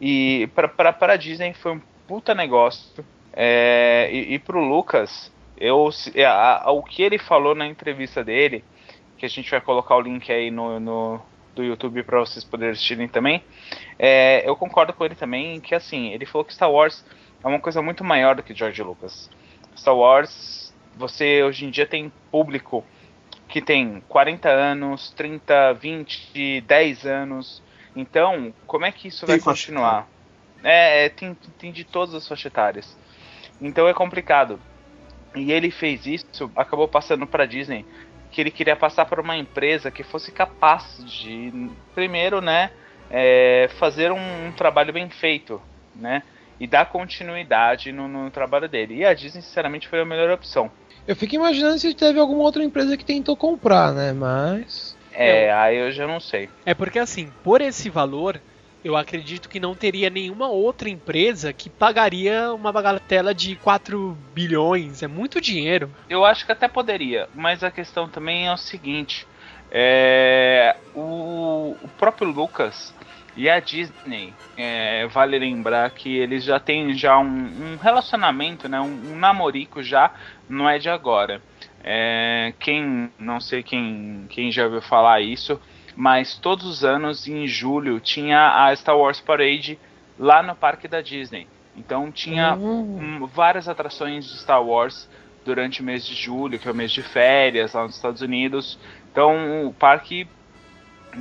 e 0.00 0.48
para 0.54 1.16
Disney 1.16 1.54
foi 1.54 1.72
um 1.72 1.80
puta 2.06 2.34
negócio. 2.34 3.04
É, 3.32 4.08
e, 4.12 4.34
e 4.34 4.38
pro 4.38 4.60
Lucas, 4.62 5.32
eu 5.56 5.90
se- 5.92 6.22
a- 6.24 6.62
a- 6.64 6.70
o 6.72 6.82
que 6.82 7.02
ele 7.02 7.18
falou 7.18 7.54
na 7.54 7.66
entrevista 7.66 8.24
dele, 8.24 8.64
que 9.16 9.24
a 9.24 9.28
gente 9.28 9.50
vai 9.50 9.60
colocar 9.60 9.96
o 9.96 10.00
link 10.00 10.30
aí 10.32 10.50
no, 10.50 10.80
no 10.80 11.20
do 11.54 11.64
YouTube 11.64 12.02
para 12.04 12.18
vocês 12.20 12.44
poderem 12.44 12.72
assistirem 12.72 13.08
também. 13.08 13.42
É, 13.98 14.42
eu 14.48 14.56
concordo 14.56 14.92
com 14.92 15.04
ele 15.04 15.14
também 15.14 15.60
que 15.60 15.74
assim, 15.74 16.12
ele 16.12 16.24
falou 16.24 16.44
que 16.44 16.54
Star 16.54 16.70
Wars 16.70 17.04
é 17.42 17.46
uma 17.46 17.60
coisa 17.60 17.82
muito 17.82 18.02
maior 18.04 18.34
do 18.34 18.42
que 18.42 18.54
George 18.54 18.82
Lucas. 18.82 19.28
Star 19.76 19.96
Wars, 19.96 20.69
você 21.00 21.42
hoje 21.42 21.64
em 21.64 21.70
dia 21.70 21.86
tem 21.86 22.12
público 22.30 22.84
que 23.48 23.60
tem 23.60 24.02
40 24.08 24.48
anos, 24.48 25.10
30, 25.16 25.72
20, 25.74 26.60
10 26.60 27.06
anos. 27.06 27.62
Então, 27.96 28.54
como 28.66 28.84
é 28.84 28.92
que 28.92 29.08
isso 29.08 29.26
Tem 29.26 29.38
vai 29.38 29.44
continuar? 29.44 30.06
É, 30.62 31.06
é, 31.06 31.08
tem, 31.08 31.34
tem 31.58 31.72
de 31.72 31.82
todas 31.82 32.14
as 32.14 32.28
faixas 32.28 32.46
etárias. 32.46 32.98
Então 33.60 33.88
é 33.88 33.94
complicado. 33.94 34.60
E 35.34 35.50
ele 35.52 35.70
fez 35.70 36.06
isso, 36.06 36.50
acabou 36.54 36.86
passando 36.86 37.26
para 37.26 37.46
Disney, 37.46 37.84
que 38.30 38.40
ele 38.40 38.50
queria 38.50 38.76
passar 38.76 39.06
para 39.06 39.20
uma 39.20 39.36
empresa 39.36 39.90
que 39.90 40.02
fosse 40.02 40.30
capaz 40.30 41.02
de, 41.04 41.70
primeiro, 41.94 42.40
né, 42.40 42.70
é, 43.10 43.68
fazer 43.78 44.12
um, 44.12 44.46
um 44.46 44.52
trabalho 44.52 44.92
bem 44.92 45.08
feito, 45.08 45.62
né, 45.94 46.22
e 46.58 46.66
dar 46.66 46.86
continuidade 46.86 47.92
no, 47.92 48.08
no 48.08 48.30
trabalho 48.30 48.68
dele. 48.68 48.96
E 48.96 49.04
a 49.04 49.14
Disney, 49.14 49.40
sinceramente, 49.42 49.88
foi 49.88 50.00
a 50.00 50.04
melhor 50.04 50.30
opção. 50.30 50.70
Eu 51.06 51.16
fico 51.16 51.34
imaginando 51.34 51.78
se 51.78 51.94
teve 51.94 52.18
alguma 52.18 52.42
outra 52.42 52.62
empresa 52.62 52.96
que 52.96 53.04
tentou 53.04 53.36
comprar, 53.36 53.92
né? 53.92 54.12
Mas. 54.12 54.96
É, 55.12 55.52
aí 55.52 55.76
eu 55.76 55.90
já 55.90 56.06
não 56.06 56.20
sei. 56.20 56.48
É 56.64 56.74
porque 56.74 56.98
assim, 56.98 57.30
por 57.42 57.60
esse 57.60 57.90
valor, 57.90 58.40
eu 58.84 58.96
acredito 58.96 59.48
que 59.48 59.60
não 59.60 59.74
teria 59.74 60.08
nenhuma 60.08 60.48
outra 60.48 60.88
empresa 60.88 61.52
que 61.52 61.68
pagaria 61.68 62.52
uma 62.54 62.72
bagatela 62.72 63.34
de 63.34 63.56
4 63.56 64.16
bilhões. 64.34 65.02
É 65.02 65.08
muito 65.08 65.40
dinheiro. 65.40 65.90
Eu 66.08 66.24
acho 66.24 66.46
que 66.46 66.52
até 66.52 66.68
poderia, 66.68 67.28
mas 67.34 67.62
a 67.62 67.70
questão 67.70 68.08
também 68.08 68.46
é 68.46 68.52
o 68.52 68.56
seguinte: 68.56 69.26
é, 69.70 70.76
o, 70.94 71.76
o 71.82 71.88
próprio 71.98 72.28
Lucas 72.28 72.94
e 73.36 73.48
a 73.48 73.60
Disney, 73.60 74.34
é, 74.56 75.06
vale 75.06 75.38
lembrar 75.38 75.90
que 75.90 76.16
eles 76.16 76.44
já 76.44 76.58
têm 76.58 76.94
já 76.94 77.18
um, 77.18 77.24
um 77.26 77.76
relacionamento, 77.80 78.68
né, 78.68 78.80
um, 78.80 79.12
um 79.12 79.16
namorico 79.16 79.82
já, 79.82 80.12
não 80.50 80.68
é 80.68 80.78
de 80.78 80.90
agora. 80.90 81.40
É, 81.82 82.52
quem 82.58 83.10
não 83.18 83.40
sei 83.40 83.62
quem, 83.62 84.26
quem 84.28 84.52
já 84.52 84.64
ouviu 84.64 84.82
falar 84.82 85.20
isso, 85.20 85.60
mas 85.96 86.36
todos 86.36 86.66
os 86.66 86.84
anos 86.84 87.26
em 87.26 87.46
julho 87.46 88.00
tinha 88.00 88.64
a 88.66 88.74
Star 88.76 88.96
Wars 88.96 89.20
Parade 89.20 89.78
lá 90.18 90.42
no 90.42 90.54
parque 90.54 90.86
da 90.86 91.00
Disney. 91.00 91.46
Então 91.76 92.10
tinha 92.12 92.54
Hum. 92.54 93.20
hum, 93.22 93.26
várias 93.26 93.68
atrações 93.68 94.26
de 94.26 94.38
Star 94.38 94.62
Wars 94.62 95.08
durante 95.44 95.80
o 95.80 95.84
mês 95.84 96.04
de 96.06 96.14
julho, 96.14 96.58
que 96.58 96.68
é 96.68 96.70
o 96.70 96.74
mês 96.74 96.92
de 96.92 97.02
férias 97.02 97.72
lá 97.72 97.84
nos 97.84 97.96
Estados 97.96 98.20
Unidos. 98.20 98.78
Então 99.10 99.66
o 99.66 99.72
parque 99.72 100.28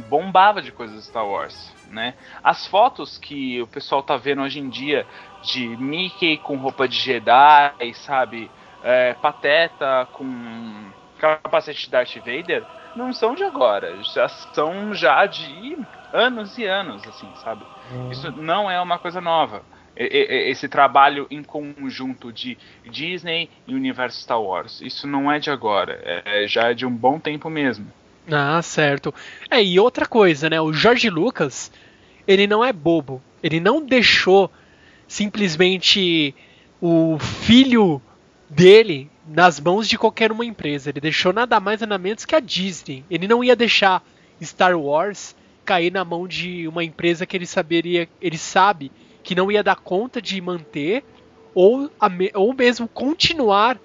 bombava 0.10 0.62
de 0.62 0.72
coisas 0.72 1.06
Star 1.06 1.26
Wars, 1.26 1.74
né? 1.90 2.14
As 2.44 2.68
fotos 2.68 3.18
que 3.18 3.62
o 3.62 3.68
pessoal 3.68 4.04
tá 4.04 4.18
vendo 4.18 4.42
hoje 4.42 4.60
em 4.60 4.70
dia 4.70 5.06
de 5.42 5.68
Mickey 5.78 6.38
com 6.38 6.58
roupa 6.58 6.88
de 6.88 6.98
Jedi, 6.98 7.94
sabe? 7.94 8.52
É, 8.84 9.14
Pateta 9.16 10.08
com 10.14 10.92
capacete 11.18 11.86
de 11.86 11.90
Darth 11.92 12.16
Vader, 12.16 12.64
não 12.96 13.12
são 13.14 13.36
de 13.36 13.44
agora, 13.44 14.02
já 14.04 14.28
são 14.30 14.94
já 14.94 15.26
de 15.26 15.78
anos 16.14 16.58
e 16.58 16.66
anos, 16.66 17.06
assim, 17.08 17.28
sabe? 17.44 17.66
Isso 18.10 18.32
não 18.32 18.70
é 18.70 18.80
uma 18.82 18.98
coisa 18.98 19.20
nova. 19.22 19.64
E- 19.98 20.04
e- 20.04 20.50
Esse 20.50 20.68
trabalho 20.70 21.28
em 21.30 21.44
conjunto 21.44 22.32
de 22.32 22.58
Disney 22.86 23.50
e 23.68 23.76
universo 23.76 24.22
Star 24.22 24.42
Wars, 24.42 24.82
isso 24.82 25.06
não 25.06 25.32
é 25.32 25.40
de 25.40 25.50
agora, 25.52 26.00
é 26.26 26.48
já 26.48 26.70
é 26.70 26.74
de 26.74 26.86
um 26.86 26.92
bom 26.96 27.20
tempo 27.20 27.50
mesmo. 27.50 27.88
Ah, 28.32 28.62
certo. 28.62 29.14
É, 29.50 29.62
e 29.64 29.80
outra 29.80 30.06
coisa, 30.06 30.50
né? 30.50 30.62
O 30.62 30.72
George 30.72 31.10
Lucas, 31.10 31.72
ele 32.28 32.46
não 32.48 32.64
é 32.64 32.72
bobo. 32.72 33.22
Ele 33.42 33.60
não 33.60 33.84
deixou 33.84 34.52
simplesmente 35.08 36.36
o 36.82 37.18
filho 37.20 38.02
dele 38.50 39.10
nas 39.27 39.60
mãos 39.60 39.88
de 39.88 39.98
qualquer 39.98 40.32
uma 40.32 40.46
empresa. 40.46 40.89
Ele 40.89 41.00
deixou 41.00 41.32
nada 41.32 41.60
mais 41.60 41.82
nada 41.82 41.98
menos 41.98 42.25
que 42.25 42.36
a 42.36 42.39
Disney. 42.39 43.06
Ele 43.10 43.27
não 43.27 43.44
ia 43.44 43.56
deixar 43.56 44.03
Star 44.41 44.77
Wars 44.77 45.36
cair 45.63 45.91
na 45.91 46.03
mão 46.03 46.27
de 46.27 46.68
uma 46.68 46.84
empresa 46.84 47.25
que 47.25 47.38
ele 47.38 47.46
saberia, 47.46 48.10
ele 48.20 48.38
sabe 48.39 48.91
que 49.22 49.36
não 49.36 49.51
ia 49.51 49.62
dar 49.62 49.75
conta 49.75 50.20
de 50.20 50.41
manter 50.41 51.03
ou, 51.53 51.91
a 52.00 52.10
ou 52.34 52.53
mesmo 52.53 52.88
continuar 52.88 53.79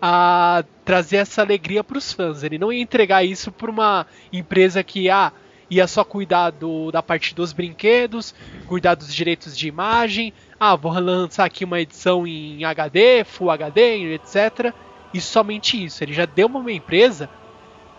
a 0.00 0.64
trazer 0.84 1.18
essa 1.18 1.42
alegria 1.42 1.84
para 1.84 1.98
os 1.98 2.12
fãs. 2.12 2.42
Ele 2.42 2.58
não 2.58 2.72
ia 2.72 2.82
entregar 2.82 3.24
isso 3.24 3.52
para 3.52 3.70
uma 3.70 4.06
empresa 4.32 4.82
que 4.82 5.10
ah, 5.10 5.32
ia 5.70 5.86
só 5.86 6.02
cuidar 6.02 6.50
do, 6.50 6.90
da 6.90 7.02
parte 7.02 7.34
dos 7.34 7.52
brinquedos, 7.52 8.34
cuidar 8.66 8.94
dos 8.94 9.14
direitos 9.14 9.56
de 9.56 9.68
imagem. 9.68 10.32
Ah, 10.60 10.74
vou 10.74 10.92
lançar 10.98 11.44
aqui 11.44 11.64
uma 11.64 11.80
edição 11.80 12.26
em 12.26 12.64
HD, 12.64 13.24
Full 13.24 13.50
HD, 13.50 14.14
etc. 14.14 14.72
E 15.14 15.20
somente 15.20 15.82
isso. 15.84 16.02
Ele 16.02 16.12
já 16.12 16.26
deu 16.26 16.48
uma 16.48 16.72
empresa 16.72 17.30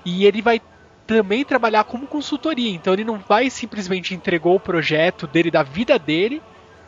e 0.04 0.26
ele 0.26 0.42
vai 0.42 0.62
também 1.08 1.46
trabalhar 1.46 1.86
como 1.86 2.06
consultoria. 2.06 2.70
Então 2.70 2.94
ele 2.94 3.04
não 3.04 3.18
vai 3.18 3.50
simplesmente 3.50 4.14
entregou 4.14 4.56
o 4.56 4.60
projeto 4.60 5.26
dele 5.26 5.50
da 5.50 5.64
vida 5.64 5.98
dele 5.98 6.42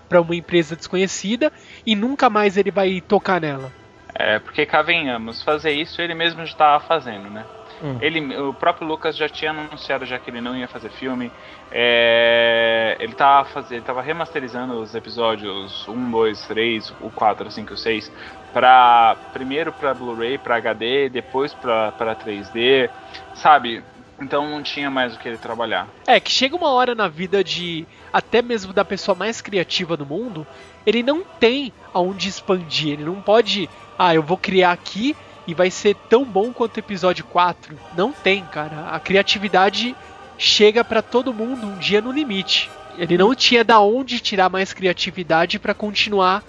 para 0.07 0.21
uma 0.21 0.35
empresa 0.35 0.75
desconhecida 0.75 1.51
e 1.85 1.95
nunca 1.95 2.29
mais 2.29 2.57
ele 2.57 2.69
vai 2.69 2.99
tocar 3.01 3.39
nela. 3.39 3.71
É, 4.13 4.39
porque 4.39 4.65
cá 4.65 4.81
venhamos, 4.81 5.41
fazer 5.41 5.71
isso 5.71 6.01
ele 6.01 6.13
mesmo 6.13 6.45
já 6.45 6.51
estava 6.51 6.83
fazendo, 6.83 7.29
né? 7.29 7.45
Hum. 7.83 7.97
Ele, 8.01 8.37
o 8.37 8.53
próprio 8.53 8.87
Lucas 8.87 9.17
já 9.17 9.27
tinha 9.27 9.51
anunciado 9.51 10.05
já 10.05 10.19
que 10.19 10.29
ele 10.29 10.41
não 10.41 10.55
ia 10.55 10.67
fazer 10.67 10.89
filme. 10.89 11.31
É, 11.71 12.95
ele 12.99 13.13
tava 13.13 13.47
fazendo, 13.49 13.73
ele 13.73 13.85
tava 13.85 14.01
remasterizando 14.01 14.79
os 14.79 14.93
episódios 14.93 15.87
1, 15.87 16.11
2, 16.11 16.47
3, 16.47 16.93
o 17.01 17.09
4, 17.09 17.51
5 17.51 17.71
e 17.71 17.73
o 17.73 17.77
6 17.77 18.11
para 18.53 19.15
primeiro 19.33 19.71
para 19.71 19.93
Blu-ray, 19.93 20.37
para 20.37 20.57
HD, 20.57 21.09
depois 21.09 21.53
para 21.53 22.15
3D, 22.15 22.89
sabe? 23.33 23.83
Então 24.19 24.47
não 24.47 24.61
tinha 24.61 24.89
mais 24.89 25.15
o 25.15 25.19
que 25.19 25.27
ele 25.27 25.37
trabalhar. 25.37 25.87
É, 26.05 26.19
que 26.19 26.31
chega 26.31 26.55
uma 26.55 26.71
hora 26.71 26.93
na 26.93 27.07
vida 27.07 27.43
de 27.43 27.87
até 28.13 28.41
mesmo 28.41 28.71
da 28.71 28.85
pessoa 28.85 29.15
mais 29.15 29.41
criativa 29.41 29.97
do 29.97 30.05
mundo, 30.05 30.45
ele 30.85 31.01
não 31.01 31.23
tem 31.23 31.73
aonde 31.93 32.29
expandir, 32.29 32.93
ele 32.93 33.05
não 33.05 33.21
pode, 33.21 33.69
ah, 33.97 34.13
eu 34.13 34.21
vou 34.21 34.37
criar 34.37 34.71
aqui 34.71 35.15
e 35.47 35.53
vai 35.53 35.71
ser 35.71 35.95
tão 36.09 36.23
bom 36.23 36.53
quanto 36.53 36.77
o 36.77 36.79
episódio 36.79 37.25
4. 37.25 37.77
Não 37.95 38.11
tem, 38.11 38.43
cara. 38.45 38.89
A 38.89 38.99
criatividade 38.99 39.95
chega 40.37 40.83
pra 40.83 41.01
todo 41.01 41.33
mundo 41.33 41.67
um 41.67 41.77
dia 41.77 42.01
no 42.01 42.11
limite. 42.11 42.69
Ele 42.97 43.17
não 43.17 43.33
tinha 43.33 43.63
da 43.63 43.79
onde 43.79 44.19
tirar 44.19 44.49
mais 44.49 44.73
criatividade 44.73 45.59
pra 45.59 45.73
continuar 45.73 46.43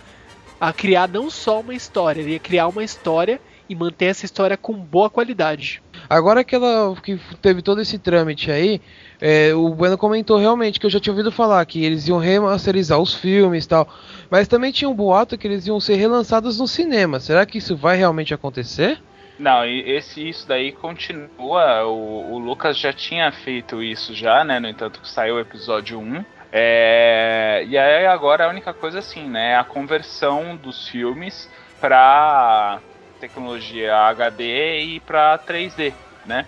a 0.61 0.72
criar 0.72 1.09
não 1.09 1.28
só 1.28 1.61
uma 1.61 1.74
história, 1.74 2.20
ele 2.20 2.33
ia 2.33 2.38
criar 2.38 2.68
uma 2.68 2.85
história 2.85 3.40
e 3.68 3.74
manter 3.74 4.07
essa 4.07 4.24
história 4.24 4.57
com 4.57 4.74
boa 4.74 5.11
qualidade. 5.11 5.83
Agora 6.12 6.44
que 6.44 6.55
ela 6.55 6.94
que 7.03 7.18
teve 7.40 7.62
todo 7.62 7.81
esse 7.81 7.98
trâmite 7.98 8.51
aí, 8.51 8.83
é, 9.18 9.55
o 9.55 9.70
Bueno 9.70 9.96
comentou 9.96 10.37
realmente 10.37 10.79
que 10.79 10.85
eu 10.85 10.90
já 10.90 11.01
tinha 11.01 11.11
ouvido 11.11 11.33
falar 11.33 11.64
que 11.64 11.83
eles 11.83 12.07
iam 12.07 12.18
remasterizar 12.18 12.98
os 12.98 13.14
filmes 13.14 13.64
e 13.64 13.68
tal, 13.68 13.88
mas 14.31 14.46
também 14.46 14.70
tinha 14.70 14.90
um 14.90 14.94
boato 14.94 15.38
que 15.38 15.48
eles 15.48 15.66
iam 15.66 15.81
ser 15.81 15.94
relançados 15.94 16.61
no 16.61 16.68
cinema. 16.68 17.18
Será 17.18 17.46
que 17.46 17.57
isso 17.57 17.75
vai 17.75 17.96
realmente 17.96 18.35
acontecer? 18.35 19.01
Não, 19.38 19.64
esse 19.64 20.29
isso 20.29 20.46
daí 20.46 20.70
continua. 20.72 21.87
O, 21.87 22.35
o 22.35 22.38
Lucas 22.38 22.77
já 22.77 22.92
tinha 22.92 23.33
feito 23.33 23.83
isso 23.83 24.14
já, 24.14 24.44
né? 24.44 24.61
No 24.61 24.68
entanto 24.68 25.01
que 25.01 25.09
saiu 25.09 25.37
o 25.37 25.40
episódio 25.40 25.98
1. 25.98 26.25
É, 26.53 27.64
e 27.66 27.79
aí 27.79 28.07
agora 28.07 28.44
a 28.44 28.51
única 28.51 28.75
coisa 28.75 28.98
assim, 28.98 29.31
né? 29.31 29.57
A 29.57 29.64
conversão 29.64 30.57
dos 30.57 30.88
filmes 30.88 31.48
para 31.81 32.81
tecnologia 33.26 33.94
HD 33.96 34.80
e 34.80 35.00
para 35.00 35.38
3D, 35.38 35.92
né? 36.26 36.44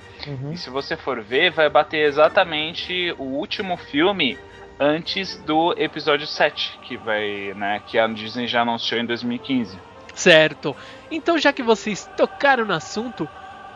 E 0.52 0.56
se 0.56 0.70
você 0.70 0.96
for 0.96 1.22
ver, 1.22 1.50
vai 1.52 1.68
bater 1.70 2.06
exatamente 2.06 3.14
o 3.18 3.22
último 3.24 3.76
filme 3.76 4.36
antes 4.80 5.36
do 5.36 5.72
episódio 5.78 6.26
7, 6.26 6.78
que 6.82 6.96
vai, 6.96 7.52
né, 7.54 7.80
que 7.86 7.96
a 7.98 8.06
Disney 8.08 8.46
já 8.48 8.62
anunciou 8.62 9.00
em 9.00 9.06
2015. 9.06 9.78
Certo. 10.14 10.74
Então, 11.10 11.38
já 11.38 11.52
que 11.52 11.62
vocês 11.62 12.10
tocaram 12.16 12.64
no 12.64 12.74
assunto, 12.74 13.28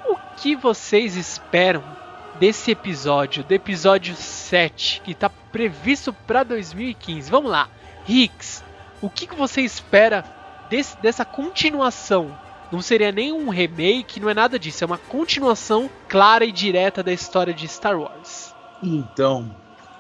o 0.08 0.16
que 0.36 0.56
vocês 0.56 1.16
esperam 1.16 1.84
desse 2.38 2.70
episódio, 2.72 3.44
do 3.44 3.52
episódio 3.52 4.14
7, 4.16 5.00
que 5.04 5.12
está 5.12 5.28
previsto 5.28 6.12
para 6.12 6.42
2015? 6.42 7.30
Vamos 7.30 7.50
lá. 7.50 7.68
Hicks, 8.08 8.64
o 9.00 9.08
que, 9.10 9.26
que 9.26 9.34
você 9.36 9.60
espera 9.60 10.24
desse- 10.68 10.96
dessa 11.00 11.24
continuação? 11.24 12.36
Não 12.70 12.82
seria 12.82 13.10
nem 13.10 13.32
um 13.32 13.48
remake, 13.48 14.20
não 14.20 14.28
é 14.28 14.34
nada 14.34 14.58
disso, 14.58 14.84
é 14.84 14.86
uma 14.86 14.98
continuação 14.98 15.88
clara 16.08 16.44
e 16.44 16.52
direta 16.52 17.02
da 17.02 17.12
história 17.12 17.54
de 17.54 17.66
Star 17.66 17.98
Wars. 17.98 18.54
Então, 18.82 19.50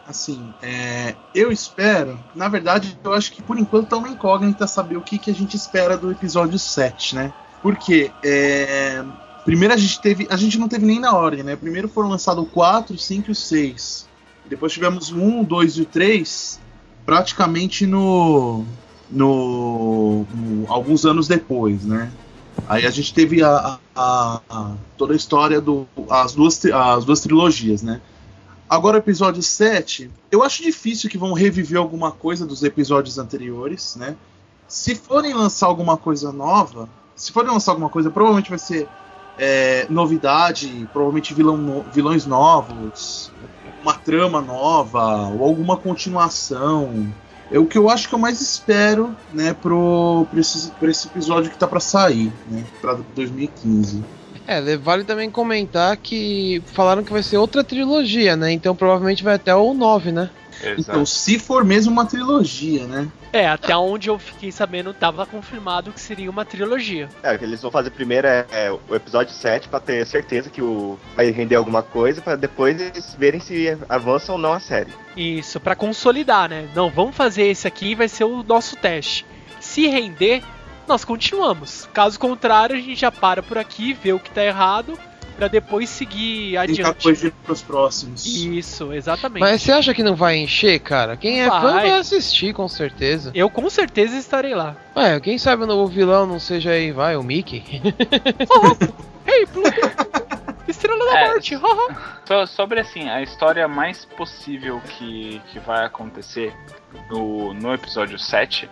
assim, 0.06 0.52
é, 0.62 1.14
eu 1.34 1.50
espero. 1.50 2.18
Na 2.34 2.48
verdade, 2.48 2.98
eu 3.02 3.12
acho 3.14 3.32
que 3.32 3.42
por 3.42 3.58
enquanto 3.58 3.88
tá 3.88 3.96
uma 3.96 4.08
incógnita 4.08 4.66
saber 4.66 4.96
o 4.96 5.00
que, 5.02 5.18
que 5.18 5.30
a 5.30 5.34
gente 5.34 5.56
espera 5.56 5.96
do 5.96 6.10
episódio 6.12 6.58
7, 6.58 7.14
né? 7.14 7.32
Porque 7.62 8.10
é, 8.22 9.02
primeiro 9.44 9.72
a 9.74 9.76
gente 9.76 10.00
teve. 10.00 10.26
A 10.30 10.36
gente 10.36 10.58
não 10.58 10.68
teve 10.68 10.84
nem 10.86 11.00
na 11.00 11.16
ordem, 11.16 11.42
né? 11.42 11.56
Primeiro 11.56 11.88
foram 11.88 12.08
lançados 12.10 12.44
o 12.44 12.46
4, 12.46 12.94
o 12.94 12.98
5 12.98 13.28
e 13.28 13.32
o 13.32 13.34
6. 13.34 14.06
Depois 14.48 14.72
tivemos 14.72 15.10
o 15.10 15.16
1, 15.16 15.40
o 15.40 15.44
2 15.44 15.78
e 15.78 15.82
o 15.82 15.84
3 15.86 16.60
praticamente 17.04 17.86
no. 17.86 18.64
no, 19.10 20.24
no- 20.34 20.72
alguns 20.72 21.04
anos 21.04 21.26
depois, 21.26 21.84
né? 21.84 22.10
Aí 22.68 22.86
a 22.86 22.90
gente 22.90 23.14
teve 23.14 23.42
a, 23.42 23.78
a- 23.96 24.40
a- 24.48 24.72
toda 24.96 25.12
a 25.14 25.16
história 25.16 25.60
do 25.60 25.86
as 26.10 26.34
duas 26.34 26.64
as 26.66 27.04
duas 27.04 27.20
trilogias, 27.20 27.82
né? 27.82 28.00
Agora 28.68 28.98
episódio 28.98 29.42
7, 29.42 30.10
eu 30.30 30.42
acho 30.42 30.62
difícil 30.62 31.08
que 31.08 31.16
vão 31.16 31.32
reviver 31.32 31.78
alguma 31.78 32.12
coisa 32.12 32.44
dos 32.44 32.62
episódios 32.62 33.18
anteriores, 33.18 33.96
né? 33.96 34.14
Se 34.68 34.94
forem 34.94 35.32
lançar 35.32 35.66
alguma 35.66 35.96
coisa 35.96 36.30
nova, 36.30 36.86
se 37.16 37.32
forem 37.32 37.50
lançar 37.50 37.72
alguma 37.72 37.88
coisa, 37.88 38.10
provavelmente 38.10 38.50
vai 38.50 38.58
ser 38.58 38.86
é, 39.38 39.86
novidade, 39.88 40.86
provavelmente 40.92 41.32
vilão 41.32 41.82
vilões 41.90 42.26
novos, 42.26 43.32
uma 43.82 43.94
trama 43.94 44.42
nova, 44.42 45.28
ou 45.28 45.42
alguma 45.44 45.76
continuação. 45.78 47.08
É 47.50 47.58
o 47.58 47.64
que 47.66 47.78
eu 47.78 47.88
acho 47.88 48.08
que 48.08 48.14
eu 48.14 48.18
mais 48.18 48.40
espero, 48.40 49.16
né, 49.32 49.54
pro, 49.54 50.26
pra, 50.30 50.40
esse, 50.40 50.68
pra 50.72 50.90
esse 50.90 51.06
episódio 51.08 51.50
que 51.50 51.56
tá 51.56 51.66
pra 51.66 51.80
sair, 51.80 52.30
né, 52.50 52.62
pra 52.80 52.98
2015. 53.16 54.02
É, 54.46 54.60
le- 54.60 54.76
vale 54.76 55.04
também 55.04 55.30
comentar 55.30 55.96
que 55.96 56.62
falaram 56.74 57.02
que 57.04 57.12
vai 57.12 57.22
ser 57.22 57.36
outra 57.38 57.62
trilogia, 57.64 58.34
né? 58.36 58.50
Então 58.52 58.74
provavelmente 58.74 59.22
vai 59.24 59.34
até 59.34 59.54
o 59.54 59.74
9, 59.74 60.10
né? 60.12 60.30
Então, 60.78 61.04
se 61.06 61.38
for 61.38 61.64
mesmo 61.64 61.92
uma 61.92 62.04
trilogia, 62.04 62.86
né? 62.86 63.08
É, 63.32 63.48
até 63.48 63.76
onde 63.76 64.08
eu 64.08 64.18
fiquei 64.18 64.50
sabendo, 64.50 64.92
tava 64.94 65.26
confirmado 65.26 65.92
que 65.92 66.00
seria 66.00 66.30
uma 66.30 66.44
trilogia. 66.44 67.08
É, 67.22 67.34
o 67.34 67.38
que 67.38 67.44
eles 67.44 67.60
vão 67.60 67.70
fazer 67.70 67.90
primeiro 67.90 68.26
é, 68.26 68.46
é 68.50 68.70
o 68.70 68.94
episódio 68.94 69.32
7 69.34 69.68
pra 69.68 69.80
ter 69.80 70.06
certeza 70.06 70.50
que 70.50 70.62
o 70.62 70.98
vai 71.14 71.30
render 71.30 71.56
alguma 71.56 71.82
coisa 71.82 72.20
pra 72.20 72.36
depois 72.36 72.80
eles 72.80 73.14
verem 73.18 73.40
se 73.40 73.76
avança 73.88 74.32
ou 74.32 74.38
não 74.38 74.52
a 74.52 74.60
série. 74.60 74.92
Isso, 75.16 75.60
pra 75.60 75.76
consolidar, 75.76 76.48
né? 76.48 76.68
Não, 76.74 76.90
vamos 76.90 77.16
fazer 77.16 77.44
esse 77.44 77.66
aqui, 77.66 77.94
vai 77.94 78.08
ser 78.08 78.24
o 78.24 78.42
nosso 78.42 78.76
teste. 78.76 79.26
Se 79.60 79.86
render, 79.86 80.42
nós 80.86 81.04
continuamos. 81.04 81.88
Caso 81.92 82.18
contrário, 82.18 82.76
a 82.76 82.78
gente 82.78 82.96
já 82.96 83.12
para 83.12 83.42
por 83.42 83.58
aqui, 83.58 83.92
vê 83.92 84.12
o 84.12 84.18
que 84.18 84.30
tá 84.30 84.42
errado, 84.44 84.98
pra 85.38 85.46
depois 85.48 85.88
seguir 85.88 86.50
Tentar 86.50 86.62
adiante. 86.62 87.02
corrigir 87.04 87.32
pros 87.44 87.62
próximos. 87.62 88.26
Isso, 88.26 88.92
exatamente. 88.92 89.40
Mas 89.40 89.62
você 89.62 89.70
acha 89.72 89.94
que 89.94 90.02
não 90.02 90.16
vai 90.16 90.36
encher, 90.36 90.80
cara? 90.80 91.16
Quem 91.16 91.40
é 91.42 91.48
fã 91.48 91.60
Vai. 91.60 91.88
vai 91.90 91.98
assistir, 92.00 92.52
com 92.52 92.66
certeza. 92.68 93.30
Eu 93.34 93.48
com 93.48 93.70
certeza 93.70 94.16
estarei 94.16 94.54
lá. 94.54 94.76
Ué, 94.96 95.20
quem 95.20 95.38
sabe 95.38 95.62
o 95.62 95.66
novo 95.66 95.86
vilão 95.86 96.26
não 96.26 96.40
seja 96.40 96.72
aí, 96.72 96.90
vai, 96.90 97.16
o 97.16 97.22
Mickey? 97.22 97.62
Ei, 99.26 99.46
Pluto! 99.46 99.70
Estrela 100.66 101.04
da 101.12 101.18
É, 101.20 101.28
Morte. 101.28 101.56
So- 102.26 102.46
sobre 102.46 102.80
assim, 102.80 103.08
a 103.08 103.22
história 103.22 103.66
mais 103.68 104.04
possível 104.04 104.80
que, 104.98 105.40
que 105.50 105.58
vai 105.60 105.84
acontecer 105.86 106.52
no, 107.10 107.54
no 107.54 107.72
episódio 107.72 108.18
7 108.18 108.68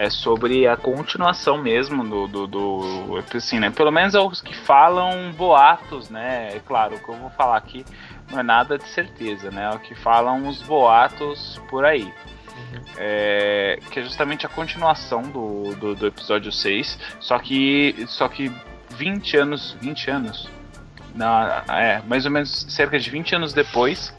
é 0.00 0.08
sobre 0.08 0.66
a 0.66 0.78
continuação 0.78 1.58
mesmo 1.58 2.02
do, 2.02 2.26
do, 2.26 2.46
do 2.46 3.24
assim, 3.34 3.60
né? 3.60 3.68
Pelo 3.68 3.92
menos 3.92 4.14
é 4.14 4.18
os 4.18 4.40
que 4.40 4.56
falam 4.56 5.30
boatos, 5.32 6.08
né? 6.08 6.48
É 6.54 6.58
claro, 6.58 6.96
o 6.96 6.98
que 6.98 7.06
eu 7.10 7.16
vou 7.16 7.28
falar 7.28 7.58
aqui 7.58 7.84
não 8.30 8.40
é 8.40 8.42
nada 8.42 8.78
de 8.78 8.88
certeza, 8.88 9.50
né? 9.50 9.68
É 9.70 9.76
o 9.76 9.78
que 9.78 9.94
falam 9.94 10.48
os 10.48 10.62
boatos 10.62 11.60
por 11.68 11.84
aí. 11.84 12.10
É, 12.96 13.78
que 13.90 14.00
é 14.00 14.02
justamente 14.02 14.46
a 14.46 14.48
continuação 14.48 15.20
do, 15.20 15.74
do, 15.74 15.94
do 15.94 16.06
episódio 16.06 16.50
6, 16.50 16.98
só 17.20 17.38
que 17.38 17.94
só 18.08 18.26
que 18.26 18.50
20 18.96 19.36
anos, 19.36 19.76
20 19.82 20.10
anos, 20.10 20.48
não, 21.14 21.46
é, 21.74 22.00
mais 22.06 22.24
ou 22.24 22.30
menos 22.30 22.64
cerca 22.70 22.98
de 22.98 23.10
20 23.10 23.34
anos 23.34 23.52
depois, 23.52 24.14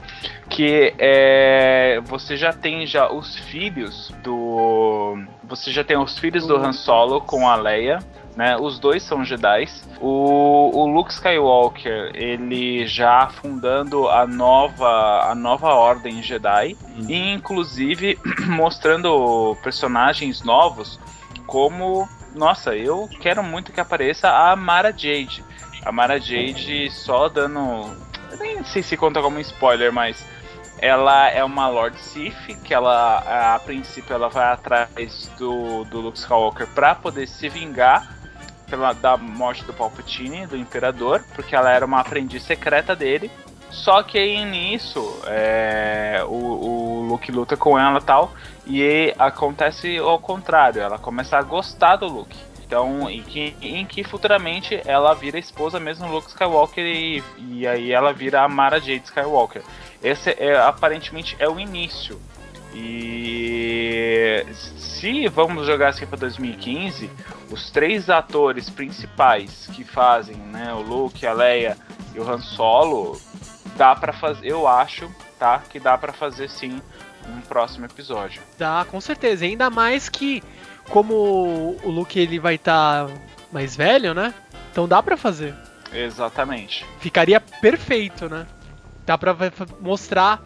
que 0.50 0.94
é, 1.00 2.00
você 2.04 2.36
já 2.36 2.52
tem 2.52 2.86
já 2.86 3.12
os 3.12 3.36
filhos 3.36 4.14
do. 4.24 5.18
Você 5.44 5.72
já 5.72 5.84
tem 5.84 5.98
os 5.98 6.20
filhos 6.20 6.46
do 6.46 6.56
Han 6.56 6.74
Solo 6.74 7.22
com 7.22 7.48
a 7.48 7.56
Leia. 7.56 8.00
Né, 8.36 8.56
os 8.58 8.80
dois 8.80 9.04
são 9.04 9.26
Jedi. 9.26 9.68
O, 10.00 10.72
o 10.74 10.86
Luke 10.88 11.12
Skywalker, 11.12 12.12
ele 12.14 12.88
já 12.88 13.28
fundando 13.28 14.08
a 14.08 14.26
nova, 14.26 15.30
a 15.30 15.36
nova 15.36 15.74
Ordem 15.74 16.24
Jedi. 16.24 16.78
E 17.10 17.34
inclusive 17.34 18.18
mostrando 18.48 19.58
personagens 19.62 20.44
novos 20.44 21.00
como. 21.46 22.08
Nossa, 22.34 22.74
eu 22.74 23.10
quero 23.20 23.44
muito 23.44 23.74
que 23.74 23.82
apareça 23.82 24.30
a 24.30 24.56
Mara 24.56 24.92
Jade. 24.92 25.44
A 25.84 25.92
Mara 25.92 26.20
Jade 26.20 26.90
só 26.90 27.28
dando. 27.28 28.11
Nem 28.42 28.64
sei 28.64 28.82
se 28.84 28.98
conta 28.98 29.22
como 29.22 29.40
spoiler, 29.40 29.94
mas 29.94 30.26
ela 30.80 31.30
é 31.30 31.44
uma 31.44 31.68
Lord 31.68 32.00
Sith, 32.00 32.60
que 32.64 32.74
ela, 32.74 33.54
a 33.56 33.60
princípio, 33.60 34.14
ela 34.14 34.30
vai 34.30 34.52
atrás 34.52 35.30
do, 35.38 35.84
do 35.86 36.02
Luke 36.02 36.18
Skywalker 36.18 36.68
pra 36.68 36.96
poder 36.96 37.28
se 37.28 37.48
vingar 37.48 38.18
pela, 38.68 38.94
da 38.94 39.16
morte 39.16 39.64
do 39.66 39.74
Palpatine, 39.74 40.48
do 40.48 40.58
Imperador, 40.58 41.24
porque 41.36 41.56
ela 41.56 41.70
era 41.72 41.86
uma 41.86 42.00
aprendiz 42.00 42.42
secreta 42.44 42.96
dele. 42.96 43.30
Só 43.70 44.02
que 44.04 44.18
aí 44.18 44.44
nisso, 44.44 45.22
é, 45.28 46.22
o, 46.26 46.34
o 46.34 47.06
Luke 47.08 47.32
luta 47.32 47.56
com 47.56 47.78
ela 47.78 48.02
tal, 48.02 48.34
e 48.66 49.14
acontece 49.18 49.98
ao 49.98 50.20
contrário, 50.20 50.82
ela 50.82 50.98
começa 50.98 51.38
a 51.38 51.42
gostar 51.42 51.98
do 51.98 52.08
Luke. 52.08 52.51
Então, 52.72 53.10
em 53.10 53.22
que, 53.22 53.54
em 53.62 53.86
que 53.86 54.02
futuramente 54.02 54.82
ela 54.86 55.14
vira 55.14 55.38
esposa 55.38 55.78
mesmo 55.78 56.08
do 56.08 56.14
Luke 56.14 56.30
Skywalker 56.30 56.86
e, 56.86 57.22
e 57.38 57.68
aí 57.68 57.92
ela 57.92 58.14
vira 58.14 58.44
a 58.44 58.48
Mara 58.48 58.80
Jade 58.80 59.04
Skywalker. 59.04 59.62
Esse 60.02 60.30
é, 60.40 60.58
aparentemente 60.58 61.36
é 61.38 61.50
o 61.50 61.60
início. 61.60 62.18
E 62.74 64.46
se 64.78 65.28
vamos 65.28 65.68
jogar 65.68 65.90
assim 65.90 66.06
para 66.06 66.20
2015, 66.20 67.12
os 67.52 67.70
três 67.72 68.10
atores 68.10 68.70
principais 68.70 69.68
que 69.74 69.84
fazem, 69.84 70.38
né, 70.38 70.74
o 70.74 70.80
Luke, 70.80 71.28
a 71.28 71.34
Leia 71.34 71.78
e 72.16 72.20
o 72.22 72.32
Han 72.32 72.40
Solo, 72.40 73.20
dá 73.76 73.94
para 73.94 74.14
fazer, 74.14 74.48
eu 74.48 74.66
acho, 74.66 75.14
tá, 75.38 75.62
que 75.70 75.78
dá 75.78 75.98
para 75.98 76.14
fazer 76.14 76.50
sim 76.50 76.82
um 77.28 77.42
próximo 77.42 77.86
episódio. 77.86 78.42
Dá, 78.58 78.86
com 78.90 79.00
certeza. 79.02 79.46
Ainda 79.46 79.70
mais 79.70 80.10
que, 80.10 80.42
como 80.90 81.78
o 81.84 81.90
Luke 81.90 82.20
ele 82.20 82.40
vai 82.40 82.56
estar 82.56 83.08
mais 83.52 83.76
velho, 83.76 84.14
né? 84.14 84.34
Então 84.72 84.88
dá 84.88 85.02
pra 85.02 85.18
fazer. 85.18 85.54
Exatamente. 85.94 86.86
Ficaria 87.00 87.40
perfeito, 87.40 88.30
né? 88.30 88.46
Dá 89.06 89.18
fa- 89.18 89.68
mostrar 89.82 90.42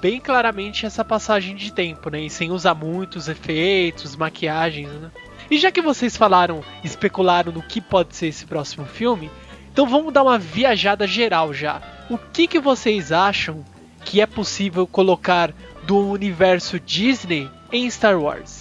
bem 0.00 0.20
claramente 0.20 0.86
essa 0.86 1.04
passagem 1.04 1.54
de 1.56 1.72
tempo, 1.72 2.08
né? 2.10 2.20
E 2.22 2.30
sem 2.30 2.50
usar 2.50 2.74
muitos 2.74 3.28
efeitos, 3.28 4.16
maquiagens, 4.16 4.88
né? 4.90 5.10
E 5.50 5.58
já 5.58 5.70
que 5.72 5.80
vocês 5.82 6.16
falaram, 6.16 6.62
especularam 6.84 7.50
no 7.52 7.62
que 7.62 7.80
pode 7.80 8.14
ser 8.14 8.28
esse 8.28 8.44
próximo 8.46 8.84
filme, 8.86 9.30
então 9.72 9.86
vamos 9.86 10.12
dar 10.12 10.22
uma 10.22 10.38
viajada 10.38 11.06
geral 11.06 11.52
já. 11.52 11.80
O 12.10 12.16
que, 12.18 12.46
que 12.46 12.60
vocês 12.60 13.12
acham 13.12 13.64
que 14.04 14.20
é 14.20 14.26
possível 14.26 14.86
colocar 14.86 15.52
do 15.84 15.98
universo 16.10 16.78
Disney 16.80 17.50
em 17.72 17.90
Star 17.90 18.18
Wars? 18.20 18.57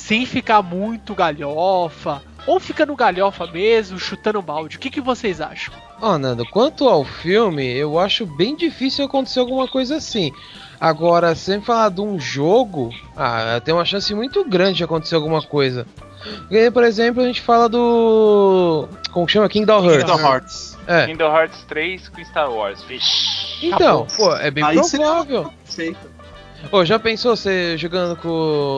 Sem 0.00 0.24
ficar 0.24 0.62
muito 0.62 1.14
galhofa, 1.14 2.22
ou 2.46 2.58
ficando 2.58 2.96
galhofa 2.96 3.46
mesmo, 3.46 3.98
chutando 3.98 4.40
balde. 4.40 4.76
O 4.76 4.80
que, 4.80 4.90
que 4.90 5.00
vocês 5.00 5.40
acham? 5.40 5.74
Ó, 6.00 6.16
Nando, 6.16 6.46
quanto 6.46 6.88
ao 6.88 7.04
filme, 7.04 7.66
eu 7.76 7.98
acho 7.98 8.24
bem 8.24 8.56
difícil 8.56 9.04
acontecer 9.04 9.40
alguma 9.40 9.68
coisa 9.68 9.96
assim. 9.96 10.32
Agora, 10.80 11.34
sem 11.34 11.60
falar 11.60 11.90
de 11.90 12.00
um 12.00 12.18
jogo, 12.18 12.90
ah, 13.14 13.60
tem 13.62 13.74
uma 13.74 13.84
chance 13.84 14.12
muito 14.14 14.42
grande 14.44 14.78
de 14.78 14.84
acontecer 14.84 15.14
alguma 15.14 15.42
coisa. 15.42 15.86
Porque, 16.40 16.70
por 16.70 16.82
exemplo, 16.82 17.22
a 17.22 17.26
gente 17.26 17.42
fala 17.42 17.68
do. 17.68 18.88
Como 19.12 19.26
que 19.26 19.32
chama? 19.32 19.48
Kingdom 19.48 19.84
Hearts. 19.84 20.04
Kingdom 20.04 20.26
Hearts. 20.26 20.78
É. 20.86 21.06
Kingdom 21.06 21.36
Hearts 21.36 21.64
3 21.68 22.08
com 22.08 22.24
Star 22.24 22.50
Wars. 22.50 22.82
Vixe. 22.82 23.66
Então, 23.66 24.06
pô, 24.16 24.34
é 24.34 24.50
bem 24.50 24.64
Aí 24.64 24.80
provável. 24.80 25.52
Perfeito. 25.64 26.19
Pô, 26.68 26.84
já 26.84 26.98
pensou 26.98 27.36
você 27.36 27.76
jogando 27.76 28.16
com 28.16 28.28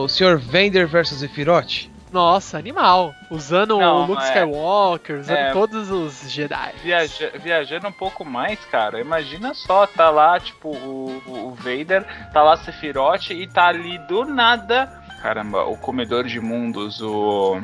o 0.03 0.07
Sr. 0.07 0.37
Vader 0.37 0.87
versus 0.87 1.19
Sephiroth? 1.19 1.87
Nossa, 2.11 2.57
animal. 2.59 3.13
Usando 3.29 3.77
Não, 3.79 4.03
o 4.03 4.05
Luke 4.05 4.21
é- 4.21 4.25
Skywalker, 4.27 5.19
usando 5.19 5.35
é- 5.35 5.51
todos 5.51 5.89
os 5.89 6.31
Jedi. 6.31 6.73
Viaja- 6.83 7.31
viajando 7.41 7.87
um 7.87 7.91
pouco 7.91 8.23
mais, 8.23 8.59
cara, 8.65 8.99
imagina 9.01 9.53
só, 9.55 9.87
tá 9.87 10.09
lá, 10.11 10.39
tipo, 10.39 10.69
o, 10.69 11.21
o- 11.25 11.47
o 11.47 11.55
Vader, 11.55 12.05
tá 12.31 12.43
lá 12.43 12.55
Sephiroth 12.57 13.31
e 13.31 13.47
tá 13.47 13.67
ali 13.67 13.97
do 14.07 14.25
nada. 14.25 14.85
Caramba, 15.21 15.63
o 15.65 15.75
comedor 15.77 16.23
de 16.25 16.39
mundos, 16.39 17.01
o. 17.01 17.59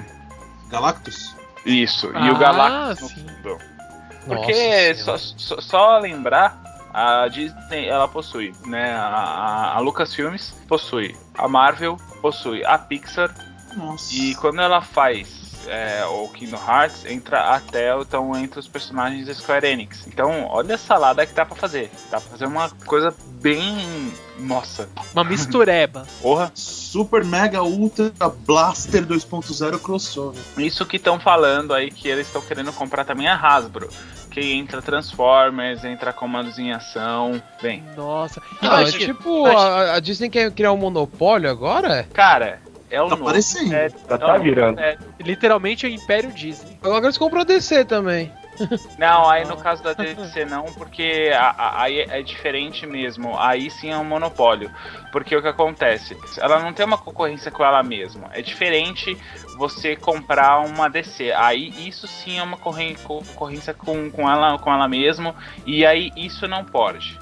Galactus? 0.69 1.35
Isso, 1.65 2.07
e 2.13 2.17
Ah, 2.29 2.31
o 2.31 2.37
Galactus 2.37 3.01
no 3.01 3.07
sim. 3.09 3.15
fundo. 3.27 3.49
Nossa 3.49 4.25
Porque 4.25 4.95
só, 4.95 5.17
só, 5.17 5.61
só 5.61 5.97
lembrar, 5.99 6.59
a 6.93 7.27
Disney 7.27 7.87
ela 7.87 8.07
possui, 8.07 8.53
né? 8.65 8.93
A, 8.93 9.73
a, 9.75 9.79
Lucasfilmes 9.79 10.51
possui, 10.67 11.15
a 11.37 11.47
Marvel 11.47 11.97
possui, 12.21 12.63
a 12.65 12.77
Pixar 12.77 13.33
Nossa. 13.75 14.13
e 14.13 14.35
quando 14.35 14.61
ela 14.61 14.81
faz 14.81 15.38
é, 15.67 16.03
o 16.05 16.27
Kingdom 16.29 16.57
Hearts, 16.57 17.05
entra 17.05 17.55
até 17.55 17.93
então 17.99 18.35
entre 18.37 18.59
os 18.59 18.67
personagens 18.67 19.27
da 19.27 19.33
Square 19.33 19.65
Enix. 19.67 20.05
Então, 20.07 20.45
olha 20.49 20.75
a 20.75 20.77
salada 20.77 21.25
que 21.25 21.33
dá 21.33 21.45
pra 21.45 21.55
fazer. 21.55 21.91
Dá 22.09 22.19
pra 22.19 22.29
fazer 22.31 22.45
uma 22.45 22.69
coisa 22.85 23.13
bem. 23.41 24.11
Nossa, 24.39 24.87
Uma 25.13 25.23
mistureba. 25.23 26.05
porra. 26.21 26.51
Super 26.55 27.23
Mega 27.25 27.61
Ultra 27.61 28.11
Blaster 28.45 29.05
2.0 29.05 29.79
crossover. 29.79 30.41
Isso 30.57 30.85
que 30.85 30.95
estão 30.97 31.19
falando 31.19 31.73
aí 31.73 31.91
que 31.91 32.07
eles 32.07 32.27
estão 32.27 32.41
querendo 32.41 32.71
comprar 32.73 33.03
também 33.05 33.27
a 33.27 33.35
Hasbro. 33.35 33.89
Que 34.31 34.53
entra 34.53 34.79
Transformers, 34.81 35.83
entra 35.83 36.13
Comandos 36.13 36.59
em 36.59 36.71
Ação. 36.71 37.41
Bem, 37.61 37.83
Nossa. 37.97 38.39
Não, 38.61 38.71
é 38.77 38.81
Imagina, 38.81 39.05
tipo, 39.13 39.39
imagina- 39.39 39.61
a, 39.61 39.95
a 39.95 39.99
Disney 39.99 40.29
quer 40.29 40.51
criar 40.51 40.71
um 40.71 40.77
monopólio 40.77 41.49
agora? 41.49 42.07
cara, 42.13 42.61
é 42.89 43.01
o 43.01 43.07
Tá 43.09 43.15
novo 43.15 43.41
sério- 43.41 43.69
Já 43.69 43.77
é 43.77 43.89
tá 43.89 44.17
novo 44.17 44.43
virando. 44.43 44.77
sério. 44.79 44.99
literalmente 45.19 45.85
é 45.85 45.89
o 45.89 45.91
Império 45.91 46.31
Disney. 46.31 46.77
Agora 46.83 47.05
eles 47.05 47.17
compram 47.17 47.41
a 47.41 47.43
DC 47.45 47.85
também. 47.85 48.31
Não, 48.99 49.29
aí 49.29 49.45
no 49.45 49.55
caso 49.55 49.81
da 49.81 49.93
DC 49.93 50.43
não, 50.43 50.65
porque 50.65 51.31
aí 51.57 52.01
é 52.01 52.21
diferente 52.21 52.85
mesmo. 52.85 53.37
Aí 53.39 53.71
sim 53.71 53.89
é 53.89 53.97
um 53.97 54.03
monopólio. 54.03 54.69
Porque 55.13 55.33
o 55.33 55.41
que 55.41 55.47
acontece? 55.47 56.17
Ela 56.37 56.59
não 56.59 56.73
tem 56.73 56.85
uma 56.85 56.97
concorrência 56.97 57.49
com 57.51 57.63
ela 57.63 57.81
mesma. 57.81 58.29
É 58.33 58.41
diferente 58.41 59.17
você 59.55 59.95
comprar 59.95 60.59
uma 60.59 60.89
DC. 60.89 61.31
Aí 61.31 61.69
isso 61.87 62.05
sim 62.05 62.37
é 62.37 62.43
uma 62.43 62.57
concorrência 62.57 63.73
com, 63.73 64.11
com, 64.11 64.29
ela, 64.29 64.59
com 64.59 64.73
ela 64.73 64.89
mesma. 64.89 65.33
E 65.65 65.85
aí 65.85 66.11
isso 66.17 66.45
não 66.45 66.65
pode. 66.65 67.17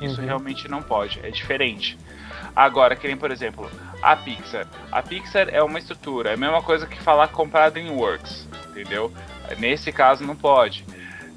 Isso 0.00 0.20
Uhum. 0.20 0.26
realmente 0.26 0.68
não 0.68 0.82
pode. 0.82 1.20
É 1.22 1.30
diferente. 1.30 1.98
Agora, 2.54 2.96
que 2.96 3.06
nem, 3.06 3.16
por 3.16 3.30
exemplo, 3.30 3.70
a 4.02 4.16
Pixar. 4.16 4.66
A 4.90 5.02
Pixar 5.02 5.48
é 5.50 5.62
uma 5.62 5.78
estrutura. 5.78 6.30
É 6.30 6.34
a 6.34 6.36
mesma 6.36 6.62
coisa 6.62 6.86
que 6.86 7.00
falar 7.00 7.28
comprar 7.28 7.64
a 7.66 7.70
DreamWorks. 7.70 8.48
Entendeu? 8.70 9.12
Nesse 9.58 9.92
caso 9.92 10.24
não 10.24 10.34
pode. 10.36 10.84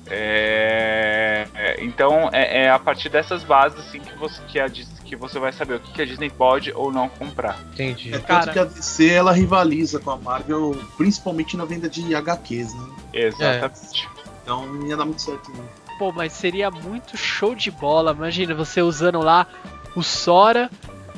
É, 0.09 1.47
é, 1.55 1.83
então 1.83 2.29
é, 2.33 2.63
é 2.65 2.69
a 2.69 2.77
partir 2.77 3.09
dessas 3.09 3.43
bases 3.43 3.79
assim 3.79 3.99
que 3.99 4.13
você, 4.17 4.41
que, 4.47 4.59
a, 4.59 4.69
que 4.69 5.15
você 5.15 5.39
vai 5.39 5.53
saber 5.53 5.75
o 5.75 5.79
que, 5.79 5.93
que 5.93 6.01
a 6.01 6.05
Disney 6.05 6.29
pode 6.29 6.71
ou 6.73 6.91
não 6.91 7.07
comprar. 7.07 7.57
Entendi. 7.73 8.09
É 8.09 8.19
tanto 8.19 8.27
Cara. 8.27 8.51
que 8.51 8.59
a 8.59 8.65
DC 8.65 9.09
ela 9.09 9.31
rivaliza 9.31 9.99
com 9.99 10.11
a 10.11 10.17
Marvel, 10.17 10.77
principalmente 10.97 11.55
na 11.55 11.65
venda 11.65 11.89
de 11.89 12.13
HQs, 12.13 12.73
né? 12.73 12.89
Exatamente. 13.13 14.09
Então 14.43 14.65
não 14.67 14.87
ia 14.87 14.97
dar 14.97 15.05
muito 15.05 15.21
certo 15.21 15.51
não. 15.51 15.82
Pô, 15.97 16.11
mas 16.11 16.33
seria 16.33 16.69
muito 16.71 17.17
show 17.17 17.55
de 17.55 17.69
bola. 17.69 18.11
Imagina 18.11 18.53
você 18.53 18.81
usando 18.81 19.19
lá 19.19 19.47
o 19.95 20.01
Sora. 20.01 20.69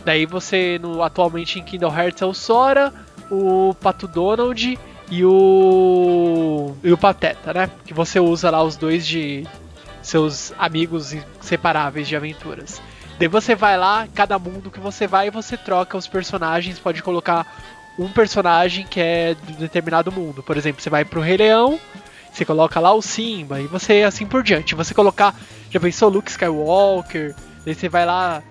Daí 0.03 0.25
você, 0.25 0.77
no, 0.79 1.01
atualmente 1.01 1.59
em 1.59 1.63
Kingdom 1.63 1.95
Hearts, 1.95 2.21
é 2.21 2.25
o 2.25 2.33
Sora, 2.33 2.93
o 3.31 3.73
Pato 3.81 4.07
Donald 4.07 4.77
e 5.09 5.25
o. 5.25 6.75
e 6.83 6.91
o 6.91 6.97
Pateta, 6.97 7.53
né? 7.53 7.71
Que 7.85 7.93
você 7.93 8.19
usa 8.19 8.49
lá 8.49 8.61
os 8.63 8.75
dois 8.75 9.05
de 9.05 9.47
seus 10.01 10.53
amigos 10.57 11.13
inseparáveis 11.13 12.07
de 12.07 12.15
aventuras. 12.15 12.81
Daí 13.17 13.27
você 13.27 13.55
vai 13.55 13.77
lá, 13.77 14.07
cada 14.13 14.37
mundo 14.37 14.69
que 14.69 14.79
você 14.79 15.07
vai, 15.07 15.31
você 15.31 15.57
troca 15.57 15.97
os 15.97 16.05
personagens, 16.05 16.77
pode 16.77 17.01
colocar 17.01 17.47
um 17.97 18.09
personagem 18.09 18.85
que 18.85 18.99
é 18.99 19.35
de 19.35 19.53
determinado 19.53 20.11
mundo. 20.11 20.43
Por 20.43 20.57
exemplo, 20.57 20.81
você 20.81 20.89
vai 20.89 21.05
pro 21.05 21.21
Rei 21.21 21.37
Leão, 21.37 21.79
você 22.35 22.43
coloca 22.43 22.79
lá 22.79 22.93
o 22.93 23.01
Simba 23.01 23.61
e 23.61 23.67
você 23.67 24.03
assim 24.03 24.25
por 24.25 24.43
diante. 24.43 24.75
Você 24.75 24.93
colocar, 24.93 25.33
já 25.71 25.79
pensou 25.79 26.09
Luke 26.09 26.29
Skywalker, 26.29 27.33
daí 27.65 27.73
você 27.73 27.87
vai 27.87 28.05
lá 28.05 28.43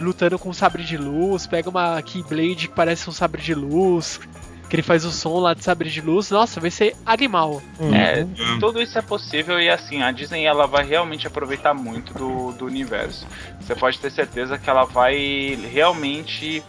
lutando 0.00 0.38
com 0.38 0.50
um 0.50 0.52
sabre 0.52 0.84
de 0.84 0.96
luz, 0.96 1.46
pega 1.46 1.68
uma 1.68 2.00
Keyblade 2.00 2.68
que 2.68 2.74
parece 2.74 3.10
um 3.10 3.12
sabre 3.12 3.42
de 3.42 3.54
luz, 3.54 4.20
que 4.68 4.76
ele 4.76 4.82
faz 4.82 5.04
o 5.04 5.10
som 5.10 5.40
lá 5.40 5.52
de 5.52 5.64
sabre 5.64 5.90
de 5.90 6.00
luz. 6.00 6.30
Nossa, 6.30 6.60
vai 6.60 6.70
ser 6.70 6.94
animal. 7.04 7.60
É, 7.92 8.24
tudo 8.60 8.80
isso 8.80 8.96
é 8.98 9.02
possível 9.02 9.60
e 9.60 9.68
assim, 9.68 10.02
a 10.02 10.12
Disney 10.12 10.44
ela 10.44 10.66
vai 10.66 10.84
realmente 10.84 11.26
aproveitar 11.26 11.74
muito 11.74 12.14
do, 12.14 12.52
do 12.52 12.66
universo. 12.66 13.26
Você 13.60 13.74
pode 13.74 13.98
ter 13.98 14.10
certeza 14.10 14.58
que 14.58 14.70
ela 14.70 14.84
vai 14.84 15.58
realmente, 15.72 16.62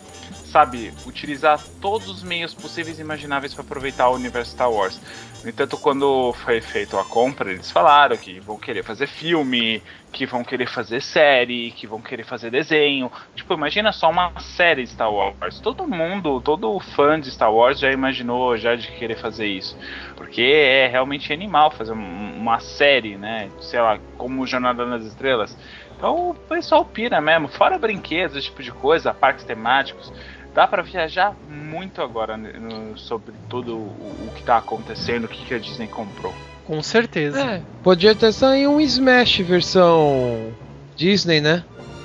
sabe, 0.49 0.93
utilizar 1.05 1.63
todos 1.79 2.09
os 2.09 2.23
meios 2.23 2.53
possíveis 2.53 2.99
e 2.99 3.01
imagináveis 3.01 3.53
para 3.53 3.61
aproveitar 3.63 4.09
o 4.09 4.15
universo 4.15 4.51
Star 4.51 4.71
Wars. 4.71 4.99
No 5.43 5.49
entanto, 5.49 5.77
quando 5.77 6.33
foi 6.43 6.59
feita 6.59 6.99
a 6.99 7.05
compra, 7.05 7.51
eles 7.51 7.71
falaram 7.71 8.17
que 8.17 8.39
vão 8.41 8.57
querer 8.57 8.83
fazer 8.83 9.07
filme, 9.07 9.81
que 10.11 10.25
vão 10.25 10.43
querer 10.43 10.67
fazer 10.67 11.01
série, 11.01 11.71
que 11.71 11.87
vão 11.87 12.01
querer 12.01 12.25
fazer 12.25 12.51
desenho. 12.51 13.09
Tipo, 13.35 13.53
imagina 13.53 13.93
só 13.93 14.09
uma 14.09 14.33
série 14.39 14.85
Star 14.85 15.11
Wars. 15.13 15.59
Todo 15.61 15.87
mundo, 15.87 16.41
todo 16.41 16.77
fã 16.79 17.19
de 17.19 17.31
Star 17.31 17.53
Wars 17.53 17.79
já 17.79 17.91
imaginou 17.91 18.57
já 18.57 18.75
de 18.75 18.91
querer 18.91 19.17
fazer 19.17 19.47
isso. 19.47 19.77
Porque 20.17 20.41
é 20.41 20.87
realmente 20.87 21.31
animal 21.31 21.71
fazer 21.71 21.93
um- 21.93 22.37
uma 22.37 22.59
série, 22.59 23.17
né? 23.17 23.49
Sei 23.61 23.79
lá, 23.79 23.97
como 24.17 24.45
Jornada 24.45 24.85
nas 24.85 25.05
Estrelas. 25.05 25.57
Então 25.95 26.29
o 26.29 26.33
pessoal 26.33 26.85
pira 26.85 27.19
mesmo, 27.19 27.49
fora 27.49 27.77
brinquedos, 27.77 28.37
esse 28.37 28.45
tipo 28.47 28.63
de 28.63 28.71
coisa, 28.71 29.13
parques 29.13 29.43
temáticos. 29.43 30.11
Dá 30.53 30.67
pra 30.67 30.81
viajar 30.81 31.35
muito 31.49 32.01
agora 32.01 32.35
no- 32.35 32.97
sobre 32.97 33.33
tudo 33.47 33.75
o, 33.77 34.27
o 34.27 34.31
que 34.35 34.43
tá 34.43 34.57
acontecendo, 34.57 35.25
o 35.25 35.27
que, 35.27 35.45
que 35.45 35.53
a 35.53 35.59
Disney 35.59 35.87
comprou. 35.87 36.33
Com 36.65 36.81
certeza. 36.83 37.39
É, 37.41 37.61
podia 37.83 38.11
até 38.11 38.31
sair 38.31 38.67
um 38.67 38.79
Smash 38.81 39.37
versão 39.39 40.51
Disney, 40.95 41.39
né? 41.41 41.63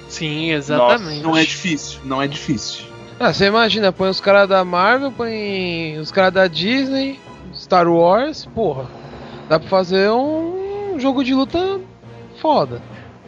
Sim, 0.09 0.51
exatamente. 0.53 1.23
Não 1.23 1.37
é 1.37 1.43
difícil, 1.43 2.01
não 2.05 2.23
é 2.23 2.27
difícil. 2.29 2.85
Ah, 3.19 3.33
você 3.33 3.47
imagina, 3.47 3.93
põe 3.93 4.09
os 4.09 4.21
caras 4.21 4.49
da 4.49 4.65
Marvel, 4.65 5.11
põe 5.13 5.99
os 5.99 6.11
caras 6.11 6.33
da 6.33 6.47
Disney, 6.47 7.19
Star 7.55 7.89
Wars, 7.89 8.47
porra. 8.55 8.87
Dá 9.49 9.59
pra 9.59 9.69
fazer 9.69 10.11
um 10.11 10.99
jogo 10.99 11.23
de 11.25 11.35
luta 11.35 11.81
foda. 12.41 12.81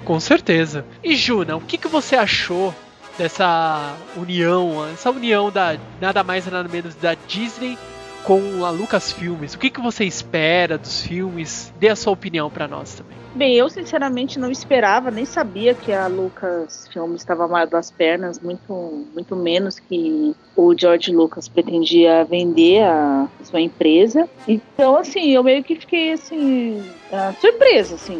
Com 0.04 0.18
certeza. 0.20 0.84
E 1.02 1.16
Juna, 1.16 1.56
o 1.56 1.60
que, 1.60 1.76
que 1.78 1.88
você 1.88 2.14
achou 2.16 2.74
dessa 3.18 3.96
união, 4.16 4.86
essa 4.92 5.10
união 5.10 5.50
da 5.50 5.78
nada 6.00 6.22
mais 6.22 6.46
nada 6.46 6.68
menos 6.68 6.94
da 6.94 7.14
Disney 7.26 7.78
com 8.24 8.64
a 8.64 8.70
Lucasfilmes? 8.70 9.54
O 9.54 9.58
que, 9.58 9.70
que 9.70 9.80
você 9.80 10.04
espera 10.04 10.76
dos 10.76 11.02
filmes? 11.02 11.72
Dê 11.78 11.88
a 11.88 11.96
sua 11.96 12.12
opinião 12.12 12.50
pra 12.50 12.66
nós 12.66 12.94
também. 12.94 13.16
Bem, 13.36 13.54
eu 13.54 13.68
sinceramente 13.68 14.38
não 14.38 14.50
esperava, 14.50 15.10
nem 15.10 15.26
sabia 15.26 15.74
que 15.74 15.92
a 15.92 16.06
Lucas 16.06 16.88
Filmes 16.90 17.20
estava 17.20 17.46
mal 17.46 17.66
das 17.66 17.90
pernas, 17.90 18.40
muito, 18.40 19.06
muito 19.12 19.36
menos 19.36 19.78
que 19.78 20.34
o 20.56 20.74
George 20.74 21.14
Lucas 21.14 21.46
pretendia 21.46 22.24
vender 22.24 22.82
a 22.82 23.28
sua 23.44 23.60
empresa. 23.60 24.26
Então, 24.48 24.96
assim, 24.96 25.32
eu 25.32 25.44
meio 25.44 25.62
que 25.62 25.76
fiquei 25.76 26.12
assim 26.12 26.82
ah, 27.12 27.34
surpresa, 27.38 27.96
assim, 27.96 28.18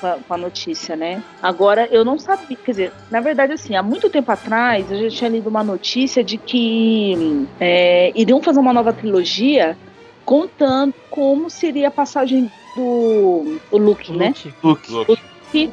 com 0.00 0.06
a, 0.06 0.16
com 0.16 0.34
a 0.34 0.36
notícia, 0.36 0.96
né? 0.96 1.22
Agora, 1.42 1.88
eu 1.90 2.04
não 2.04 2.18
sabia, 2.18 2.56
quer 2.56 2.70
dizer, 2.70 2.92
na 3.10 3.20
verdade, 3.20 3.52
assim, 3.52 3.76
há 3.76 3.82
muito 3.82 4.08
tempo 4.10 4.30
atrás 4.30 4.90
eu 4.90 5.02
já 5.02 5.16
tinha 5.16 5.30
lido 5.30 5.48
uma 5.48 5.62
notícia 5.62 6.22
de 6.22 6.38
que 6.38 7.46
é, 7.60 8.12
iriam 8.14 8.42
fazer 8.42 8.60
uma 8.60 8.72
nova 8.72 8.92
trilogia 8.92 9.76
contando 10.24 10.94
como 11.10 11.48
seria 11.48 11.88
a 11.88 11.90
passagem 11.90 12.50
do 12.76 13.58
o 13.70 13.78
Luke, 13.78 14.12
né? 14.12 14.34
Luke. 14.62 14.92
Luke. 14.92 15.70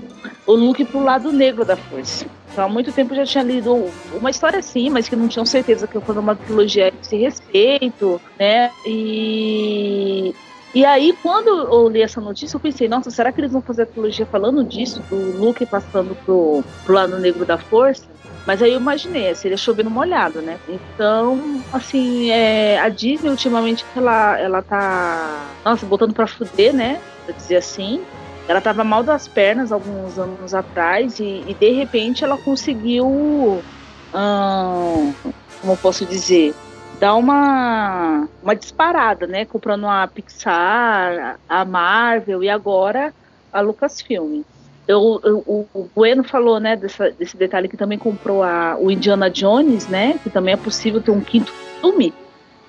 o 0.48 0.54
Luke 0.54 0.86
pro 0.86 1.04
lado 1.04 1.32
negro 1.32 1.66
da 1.66 1.76
força. 1.76 2.26
Então, 2.52 2.64
há 2.64 2.70
muito 2.70 2.90
tempo 2.94 3.12
eu 3.12 3.18
já 3.18 3.26
tinha 3.26 3.44
lido 3.44 3.92
uma 4.14 4.30
história 4.30 4.60
assim, 4.60 4.90
mas 4.90 5.10
que 5.10 5.16
não 5.16 5.28
tinham 5.28 5.46
certeza 5.46 5.88
que 5.88 6.00
foi 6.00 6.18
uma 6.18 6.38
trilogia 6.38 6.90
de 6.90 7.18
respeito, 7.18 8.22
né? 8.40 8.72
E 8.86 10.34
e 10.76 10.84
aí, 10.84 11.18
quando 11.24 11.48
eu 11.48 11.88
li 11.88 12.02
essa 12.02 12.20
notícia, 12.20 12.58
eu 12.58 12.60
pensei, 12.60 12.90
nossa, 12.90 13.10
será 13.10 13.32
que 13.32 13.40
eles 13.40 13.54
vão 13.54 13.62
fazer 13.62 13.84
a 13.84 13.86
trilogia 13.86 14.26
falando 14.26 14.62
disso, 14.62 15.02
do 15.10 15.16
Luke 15.40 15.66
passando 15.66 16.14
pro, 16.26 16.62
pro 16.84 16.94
lado 16.94 17.18
negro 17.18 17.46
da 17.46 17.58
força? 17.58 18.06
Mas 18.46 18.62
aí 18.62 18.74
eu 18.74 18.80
imaginei, 18.82 19.34
seria 19.36 19.56
chovendo 19.56 19.90
molhado, 19.90 20.42
né? 20.42 20.60
Então, 20.68 21.64
assim, 21.72 22.30
é, 22.30 22.78
a 22.78 22.90
Disney 22.90 23.30
ultimamente 23.30 23.86
ela, 23.96 24.38
ela 24.38 24.62
tá, 24.62 25.46
nossa, 25.64 25.86
botando 25.86 26.14
pra 26.14 26.28
fuder, 26.28 26.74
né? 26.74 27.00
Pra 27.26 27.34
dizer 27.34 27.56
assim. 27.56 28.02
Ela 28.46 28.60
tava 28.60 28.84
mal 28.84 29.02
das 29.02 29.30
pernas 29.30 29.72
alguns 29.72 30.20
anos 30.20 30.54
atrás 30.54 31.20
e, 31.20 31.42
e 31.48 31.54
de 31.54 31.72
repente 31.72 32.26
ela 32.26 32.38
conseguiu, 32.38 33.64
ahn, 34.14 35.14
como 35.62 35.74
eu 35.74 35.78
posso 35.78 36.06
dizer, 36.06 36.54
dar 37.00 37.16
uma, 37.16 38.28
uma 38.42 38.56
disparada, 38.56 39.28
né? 39.28 39.46
Comprando 39.46 39.86
a 39.88 40.08
Pixar, 40.08 41.40
a 41.48 41.66
Marvel 41.66 42.44
e 42.44 42.50
agora 42.50 43.14
a 43.52 43.62
Lucasfilm. 43.62 44.42
Eu, 44.88 45.20
eu, 45.24 45.38
o- 45.48 45.90
Bueno 45.96 46.24
falou, 46.24 46.60
né, 46.60 46.76
dessa- 46.76 47.10
desse 47.10 47.36
detalhe 47.36 47.68
que 47.68 47.78
também 47.78 47.98
comprou 47.98 48.44
a, 48.44 48.78
o 48.80 48.92
Indiana 48.92 49.30
Jones, 49.30 49.88
né? 49.88 50.20
Que 50.24 50.30
também 50.30 50.54
é 50.54 50.58
possível 50.58 51.02
ter 51.02 51.12
um 51.12 51.22
quinto 51.22 51.52
filme, 51.82 52.14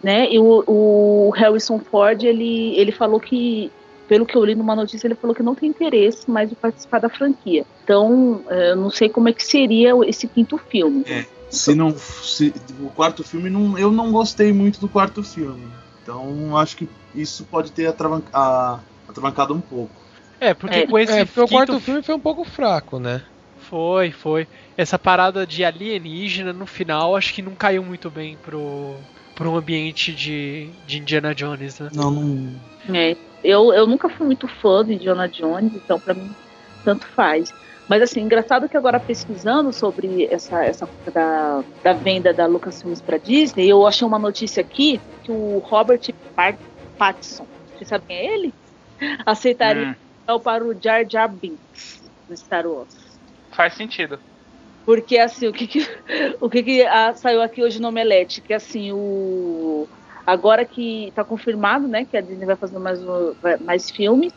né? 0.03 0.33
E 0.33 0.39
o, 0.39 0.65
o 0.67 1.31
Harrison 1.31 1.79
Ford, 1.79 2.23
ele, 2.23 2.75
ele 2.79 2.91
falou 2.93 3.21
que, 3.21 3.71
pelo 4.09 4.25
que 4.25 4.35
eu 4.37 4.45
li 4.45 4.55
numa 4.55 4.75
notícia, 4.75 5.07
ele 5.07 5.15
falou 5.15 5.37
que 5.37 5.43
não 5.43 5.55
tem 5.55 5.69
interesse 5.69 6.31
mais 6.31 6.49
de 6.49 6.55
participar 6.57 7.01
da 7.01 7.09
franquia. 7.11 7.65
Então, 7.85 8.41
eh, 8.49 8.71
eu 8.71 8.77
não 8.77 8.89
sei 8.91 9.09
como 9.11 9.29
é 9.29 9.33
que 9.33 9.45
seria 9.45 9.93
esse 10.07 10.27
quinto 10.27 10.57
filme. 10.57 11.05
Se 11.51 11.75
não. 11.75 11.97
Se, 11.97 12.53
o 12.81 12.89
quarto 12.91 13.23
filme, 13.23 13.49
não, 13.49 13.79
eu 13.79 13.91
não 13.91 14.11
gostei 14.11 14.53
muito 14.53 14.81
do 14.81 14.89
quarto 14.89 15.23
filme. 15.23 15.67
Então 16.03 16.57
acho 16.57 16.77
que 16.77 16.89
isso 17.15 17.45
pode 17.45 17.73
ter 17.73 17.87
atravan- 17.87 18.23
a- 18.33 18.81
atravancado 19.09 19.55
um 19.55 19.61
pouco. 19.61 19.91
É, 20.39 20.53
porque 20.55 20.81
É, 20.81 20.87
com 20.87 20.99
esse 20.99 21.13
é, 21.13 21.25
porque 21.25 21.41
o 21.41 21.45
quinto 21.45 21.55
quarto 21.57 21.81
filme 21.81 22.03
foi 22.03 22.15
um 22.15 22.21
pouco 22.21 22.45
fraco, 22.45 22.99
né? 22.99 23.23
Foi, 23.69 24.13
foi. 24.13 24.47
Essa 24.77 24.99
parada 24.99 25.47
de 25.47 25.65
alienígena 25.65 26.53
no 26.53 26.67
final 26.67 27.17
acho 27.17 27.33
que 27.33 27.43
não 27.43 27.55
caiu 27.55 27.83
muito 27.83 28.11
bem 28.11 28.37
pro, 28.37 28.95
pro 29.35 29.57
ambiente 29.57 30.13
de, 30.13 30.71
de 30.87 30.99
Indiana 30.99 31.35
Jones, 31.35 31.81
né? 31.81 31.91
Não, 31.93 32.11
não. 32.11 32.61
É, 32.95 33.17
eu, 33.43 33.73
eu 33.73 33.87
nunca 33.87 34.09
fui 34.09 34.27
muito 34.27 34.47
fã 34.47 34.85
do 34.85 34.93
Indiana 34.93 35.29
Jones, 35.29 35.75
então 35.75 35.99
pra 35.99 36.15
mim 36.15 36.31
tanto 36.85 37.07
faz. 37.09 37.53
Mas 37.89 38.03
assim, 38.03 38.21
engraçado 38.21 38.69
que 38.69 38.77
agora 38.77 39.01
pesquisando 39.01 39.73
sobre 39.73 40.27
essa, 40.31 40.65
essa 40.65 40.87
coisa 40.89 41.13
da, 41.13 41.65
da 41.83 41.93
venda 41.95 42.35
da 42.35 42.47
Lucasfilms 42.47 43.03
para 43.03 43.19
Disney, 43.19 43.69
eu 43.69 43.87
achei 43.87 44.07
uma 44.07 44.19
notícia 44.19 44.63
aqui 44.63 45.05
que 45.23 45.31
o 45.33 45.59
Robert 45.61 46.01
Pat- 46.35 46.61
Pattinson, 46.99 47.49
você 47.75 47.85
sabe 47.85 48.05
quem 48.07 48.17
é 48.17 48.35
ele? 48.35 48.57
Aceitaria 49.27 49.87
Hum, 49.87 49.97
papel 50.27 50.43
para 50.43 50.65
o 50.67 50.75
Jar 50.83 51.07
Jar 51.11 51.29
Binks 51.35 52.11
do 52.29 52.37
Star 52.37 52.67
Wars. 52.67 52.95
faz 53.51 53.75
sentido. 53.75 54.23
Porque 54.85 55.19
assim, 55.19 55.49
o 55.49 55.53
que 55.53 55.67
que, 55.67 55.81
o 56.41 56.49
que, 56.49 56.63
que 56.63 56.83
ah, 56.87 57.15
saiu 57.15 57.43
aqui 57.43 57.63
hoje 57.63 57.81
no 57.81 57.89
Omelete? 57.89 58.41
Que 58.43 58.53
assim, 58.55 58.93
o. 58.93 59.89
Agora 60.25 60.67
que 60.67 61.09
está 61.09 61.25
confirmado, 61.25 61.87
né, 61.89 62.05
que 62.05 62.17
a 62.17 62.21
Disney 62.21 62.47
vai 62.47 62.57
fazer 62.57 62.79
mais, 62.79 62.99
mais 63.61 63.91
filmes. 63.91 64.33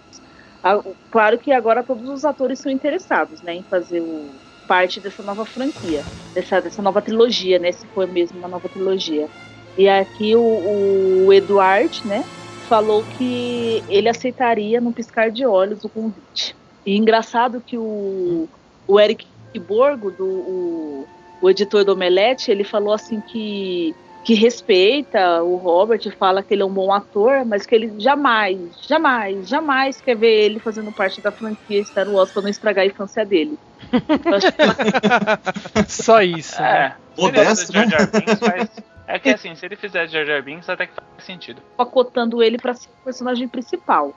Claro 1.11 1.37
que 1.37 1.51
agora 1.51 1.83
todos 1.83 2.09
os 2.09 2.25
atores 2.25 2.59
são 2.59 2.71
interessados, 2.71 3.41
né, 3.41 3.55
em 3.55 3.63
fazer 3.63 4.01
o, 4.01 4.29
parte 4.69 4.99
dessa 4.99 5.23
nova 5.23 5.45
franquia, 5.45 6.03
dessa, 6.31 6.61
dessa 6.61 6.79
nova 6.79 7.01
trilogia, 7.01 7.57
né, 7.57 7.71
se 7.71 7.87
for 7.87 8.07
mesmo 8.07 8.37
uma 8.37 8.47
nova 8.47 8.69
trilogia. 8.69 9.27
E 9.75 9.89
aqui 9.89 10.35
o, 10.35 11.25
o 11.25 11.33
Eduard, 11.33 12.05
né, 12.05 12.23
falou 12.67 13.03
que 13.17 13.83
ele 13.89 14.07
aceitaria 14.07 14.79
num 14.79 14.91
piscar 14.91 15.31
de 15.31 15.43
olhos 15.43 15.83
o 15.83 15.89
convite. 15.89 16.55
E 16.85 16.95
engraçado 16.95 17.59
que 17.65 17.79
o, 17.79 18.47
o 18.87 18.99
Eric 18.99 19.25
Borgo, 19.67 20.11
do, 20.11 20.25
o, 20.25 21.07
o 21.41 21.49
editor 21.49 21.83
do 21.83 21.93
Omelete, 21.93 22.51
ele 22.51 22.63
falou 22.63 22.93
assim 22.93 23.19
que, 23.19 23.95
que 24.29 24.35
respeita 24.35 25.41
o 25.41 25.55
Robert, 25.55 25.99
fala 26.15 26.43
que 26.43 26.53
ele 26.53 26.61
é 26.61 26.65
um 26.65 26.71
bom 26.71 26.93
ator, 26.93 27.43
mas 27.43 27.65
que 27.65 27.73
ele 27.73 27.99
jamais, 27.99 28.59
jamais, 28.87 29.49
jamais 29.49 29.99
quer 29.99 30.15
ver 30.15 30.45
ele 30.45 30.59
fazendo 30.59 30.91
parte 30.91 31.19
da 31.19 31.31
franquia 31.31 31.83
Star 31.83 32.07
Wars 32.07 32.29
pra 32.29 32.43
não 32.43 32.49
estragar 32.49 32.83
a 32.83 32.87
infância 32.87 33.25
dele. 33.25 33.57
Que 33.89 33.97
Só 35.89 36.21
isso. 36.21 36.61
né? 36.61 36.95
É, 37.17 37.19
Modesto, 37.19 37.73
né? 37.73 37.89
Jar 37.89 38.01
Jar 38.01 38.11
Binks, 38.11 38.39
faz... 38.39 38.69
É 39.07 39.17
que 39.17 39.29
assim, 39.29 39.55
se 39.55 39.65
ele 39.65 39.75
fizer 39.75 40.07
Jar 40.07 40.23
Jar 40.23 40.43
Binks, 40.43 40.69
até 40.69 40.85
que 40.85 40.93
faz 40.93 41.07
sentido. 41.25 41.59
tá 41.75 41.83
cotando 41.83 42.43
ele 42.43 42.59
pra 42.59 42.75
ser 42.75 42.87
o 42.87 43.05
personagem 43.05 43.47
principal. 43.47 44.13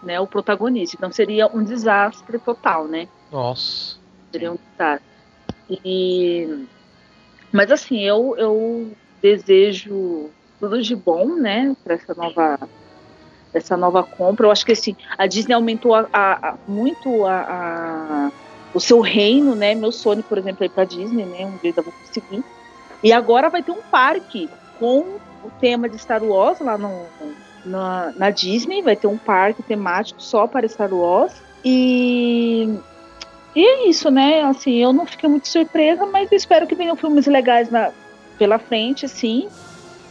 né, 0.00 0.20
o 0.20 0.28
protagonista. 0.28 0.94
Então 0.96 1.10
seria 1.10 1.48
um 1.48 1.64
desastre 1.64 2.38
total, 2.38 2.86
né? 2.86 3.08
Nossa. 3.32 3.98
Seria 4.30 4.52
um 4.52 4.58
desastre. 4.70 5.08
E, 5.84 6.66
mas 7.50 7.72
assim, 7.72 8.04
eu, 8.04 8.36
eu 8.38 8.92
desejo 9.26 10.30
tudo 10.60 10.80
de 10.80 10.94
bom, 10.94 11.34
né, 11.36 11.74
para 11.84 11.94
essa 11.94 12.14
nova 12.14 12.58
essa 13.52 13.76
nova 13.76 14.02
compra. 14.02 14.46
Eu 14.46 14.50
acho 14.50 14.64
que 14.66 14.72
assim, 14.72 14.94
a 15.16 15.26
Disney 15.26 15.54
aumentou 15.54 15.94
a, 15.94 16.06
a- 16.12 16.32
a- 16.50 16.54
muito 16.68 17.08
o 18.74 18.80
seu 18.80 19.00
reino, 19.00 19.54
né? 19.54 19.74
Meu 19.74 19.90
sonho, 19.90 20.22
por 20.22 20.36
exemplo, 20.36 20.62
é 20.62 20.66
ir 20.66 20.70
pra 20.70 20.84
Disney, 20.84 21.24
né? 21.24 21.46
Um 21.46 21.56
dia 21.62 21.72
eu 21.74 21.82
vou 21.82 21.92
conseguir. 21.92 22.44
E 23.02 23.12
agora 23.12 23.48
vai 23.48 23.62
ter 23.62 23.72
um 23.72 23.80
parque 23.90 24.50
com 24.78 24.98
o 25.42 25.50
tema 25.58 25.88
de 25.88 25.98
Star 25.98 26.22
Wars 26.22 26.60
lá 26.60 26.76
no, 26.76 27.06
na, 27.64 28.12
na 28.14 28.30
Disney. 28.30 28.82
Vai 28.82 28.94
ter 28.94 29.06
um 29.06 29.16
parque 29.16 29.62
temático 29.62 30.20
só 30.20 30.46
para 30.46 30.68
Star 30.68 30.92
Wars. 30.92 31.32
E, 31.64 32.68
e 33.54 33.64
é 33.64 33.88
isso, 33.88 34.10
né? 34.10 34.42
Assim, 34.42 34.74
eu 34.74 34.92
não 34.92 35.06
fiquei 35.06 35.30
muito 35.30 35.48
surpresa, 35.48 36.04
mas 36.04 36.30
espero 36.30 36.66
que 36.66 36.74
venham 36.74 36.96
filmes 36.96 37.26
legais 37.26 37.70
na, 37.70 37.90
pela 38.38 38.58
frente, 38.58 39.06
assim. 39.06 39.48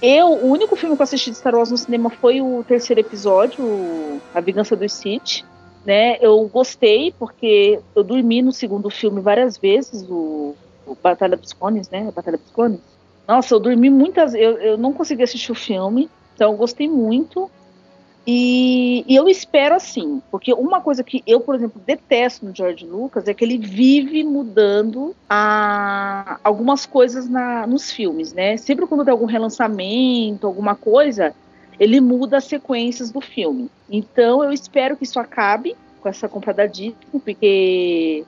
Eu, 0.01 0.27
o 0.27 0.47
único 0.51 0.75
filme 0.75 0.95
que 0.95 1.01
eu 1.01 1.03
assisti 1.03 1.31
de 1.31 1.37
Star 1.37 1.55
Wars 1.55 1.71
no 1.71 1.77
cinema 1.77 2.09
foi 2.09 2.41
o 2.41 2.63
terceiro 2.67 2.99
episódio, 2.99 4.21
A 4.33 4.41
Vingança 4.41 4.75
dos 4.75 4.93
Sith. 4.93 5.43
Né? 5.85 6.17
Eu 6.19 6.47
gostei 6.47 7.13
porque 7.17 7.79
eu 7.95 8.03
dormi 8.03 8.41
no 8.41 8.51
segundo 8.51 8.89
filme 8.89 9.21
várias 9.21 9.55
vezes, 9.55 10.03
o, 10.09 10.55
o 10.85 10.97
Batalha 11.01 11.37
dos 11.37 11.53
Clones, 11.53 11.89
né? 11.89 12.07
A 12.07 12.11
Batalha 12.11 12.37
dos 12.37 12.49
Clones. 12.49 12.79
Nossa, 13.27 13.53
eu 13.53 13.59
dormi 13.59 13.89
muitas, 13.89 14.33
eu, 14.33 14.57
eu 14.57 14.77
não 14.77 14.93
consegui 14.93 15.23
assistir 15.23 15.51
o 15.51 15.55
filme, 15.55 16.09
então 16.33 16.51
eu 16.51 16.57
gostei 16.57 16.89
muito. 16.89 17.49
E, 18.27 19.05
e 19.07 19.15
eu 19.15 19.29
espero 19.29 19.75
assim, 19.75 20.19
porque 20.31 20.51
uma 20.51 20.81
coisa 20.81 21.03
que 21.03 21.21
eu, 21.27 21.39
por 21.39 21.53
exemplo, 21.53 21.79
detesto 21.85 22.45
no 22.45 22.55
George 22.55 22.83
Lucas 22.83 23.27
é 23.27 23.33
que 23.35 23.45
ele 23.45 23.59
vive 23.59 24.23
mudando 24.23 25.15
a, 25.29 26.39
algumas 26.43 26.87
coisas 26.87 27.29
na, 27.29 27.67
nos 27.67 27.91
filmes, 27.91 28.33
né? 28.33 28.57
Sempre 28.57 28.87
quando 28.87 29.03
tem 29.03 29.11
algum 29.11 29.27
relançamento, 29.27 30.47
alguma 30.47 30.75
coisa, 30.75 31.35
ele 31.79 32.01
muda 32.01 32.37
as 32.37 32.45
sequências 32.45 33.11
do 33.11 33.21
filme. 33.21 33.69
Então 33.87 34.43
eu 34.43 34.51
espero 34.51 34.97
que 34.97 35.03
isso 35.03 35.19
acabe 35.19 35.75
com 36.01 36.09
essa 36.09 36.27
compra 36.27 36.53
da 36.53 36.65
Disney, 36.65 36.95
porque, 37.11 38.25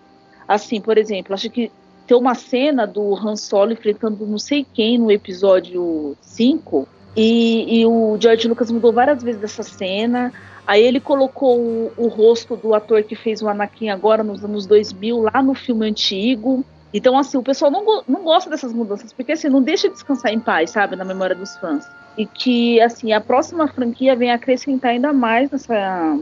assim, 0.47 0.79
por 0.79 0.97
exemplo, 0.97 1.33
acho 1.33 1.49
que 1.49 1.71
tem 2.05 2.15
uma 2.15 2.35
cena 2.35 2.85
do 2.85 3.15
Han 3.15 3.35
Solo 3.35 3.73
enfrentando 3.73 4.25
não 4.25 4.37
sei 4.37 4.65
quem 4.73 4.97
no 4.97 5.11
episódio 5.11 6.15
5, 6.21 6.87
e, 7.17 7.79
e 7.79 7.85
o 7.87 8.15
George 8.19 8.47
Lucas 8.47 8.69
mudou 8.69 8.93
várias 8.93 9.23
vezes 9.23 9.41
dessa 9.41 9.63
cena. 9.63 10.31
Aí 10.67 10.83
ele 10.83 10.99
colocou 10.99 11.59
o, 11.59 11.91
o 11.97 12.07
rosto 12.09 12.55
do 12.55 12.75
ator 12.75 13.01
que 13.01 13.15
fez 13.15 13.41
o 13.41 13.49
Anakin 13.49 13.89
agora 13.89 14.23
nos 14.23 14.43
anos 14.45 14.67
2000 14.67 15.23
lá 15.23 15.41
no 15.41 15.55
filme 15.55 15.87
antigo. 15.87 16.63
Então, 16.93 17.17
assim, 17.17 17.35
o 17.35 17.43
pessoal 17.43 17.71
não, 17.71 18.03
não 18.07 18.23
gosta 18.23 18.51
dessas 18.51 18.71
mudanças, 18.71 19.11
porque 19.11 19.31
assim, 19.31 19.49
não 19.49 19.63
deixa 19.63 19.89
descansar 19.89 20.31
em 20.31 20.39
paz, 20.39 20.69
sabe, 20.69 20.95
na 20.95 21.03
memória 21.03 21.35
dos 21.35 21.57
fãs. 21.57 21.87
E 22.15 22.25
que, 22.25 22.79
assim, 22.81 23.11
a 23.11 23.19
próxima 23.19 23.67
franquia 23.67 24.15
vem 24.15 24.31
acrescentar 24.31 24.91
ainda 24.91 25.11
mais 25.11 25.49
nessa, 25.49 26.19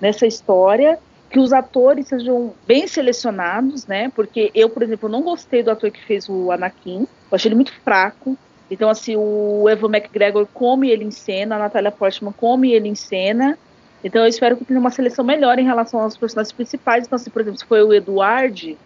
nessa 0.00 0.26
história, 0.26 0.98
que 1.30 1.38
os 1.38 1.52
atores 1.52 2.08
sejam 2.08 2.52
bem 2.66 2.86
selecionados, 2.86 3.86
né? 3.86 4.10
Porque 4.14 4.50
eu, 4.54 4.68
por 4.68 4.82
exemplo, 4.82 5.08
não 5.08 5.22
gostei 5.22 5.62
do 5.62 5.70
ator 5.70 5.90
que 5.90 6.04
fez 6.04 6.28
o 6.28 6.52
Anakin, 6.52 7.00
eu 7.00 7.34
achei 7.34 7.48
ele 7.48 7.56
muito 7.56 7.72
fraco. 7.82 8.36
Então, 8.70 8.88
assim, 8.88 9.14
o 9.16 9.68
Evan 9.68 9.88
McGregor 9.88 10.46
come 10.52 10.90
ele 10.90 11.04
em 11.04 11.10
cena, 11.10 11.56
a 11.56 11.58
Natalia 11.58 11.92
Portman 11.92 12.32
come 12.32 12.72
ele 12.72 12.88
em 12.88 12.94
cena. 12.94 13.56
Então, 14.02 14.22
eu 14.22 14.28
espero 14.28 14.56
que 14.56 14.64
tenha 14.64 14.80
uma 14.80 14.90
seleção 14.90 15.24
melhor 15.24 15.58
em 15.58 15.64
relação 15.64 16.00
aos 16.00 16.16
personagens 16.16 16.52
principais. 16.52 17.06
Então, 17.06 17.16
assim, 17.16 17.30
por 17.30 17.42
exemplo, 17.42 17.58
se 17.58 17.64
foi 17.64 17.82
o 17.82 17.94
Eduard 17.94 18.76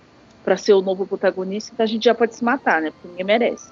para 0.45 0.57
ser 0.57 0.75
o 0.75 0.83
novo 0.83 1.07
protagonista, 1.07 1.71
então 1.73 1.85
a 1.85 1.87
gente 1.87 2.05
já 2.05 2.15
pode 2.15 2.35
se 2.35 2.45
matar, 2.45 2.81
né? 2.81 2.91
Porque 2.91 3.09
ninguém 3.09 3.25
merece. 3.25 3.71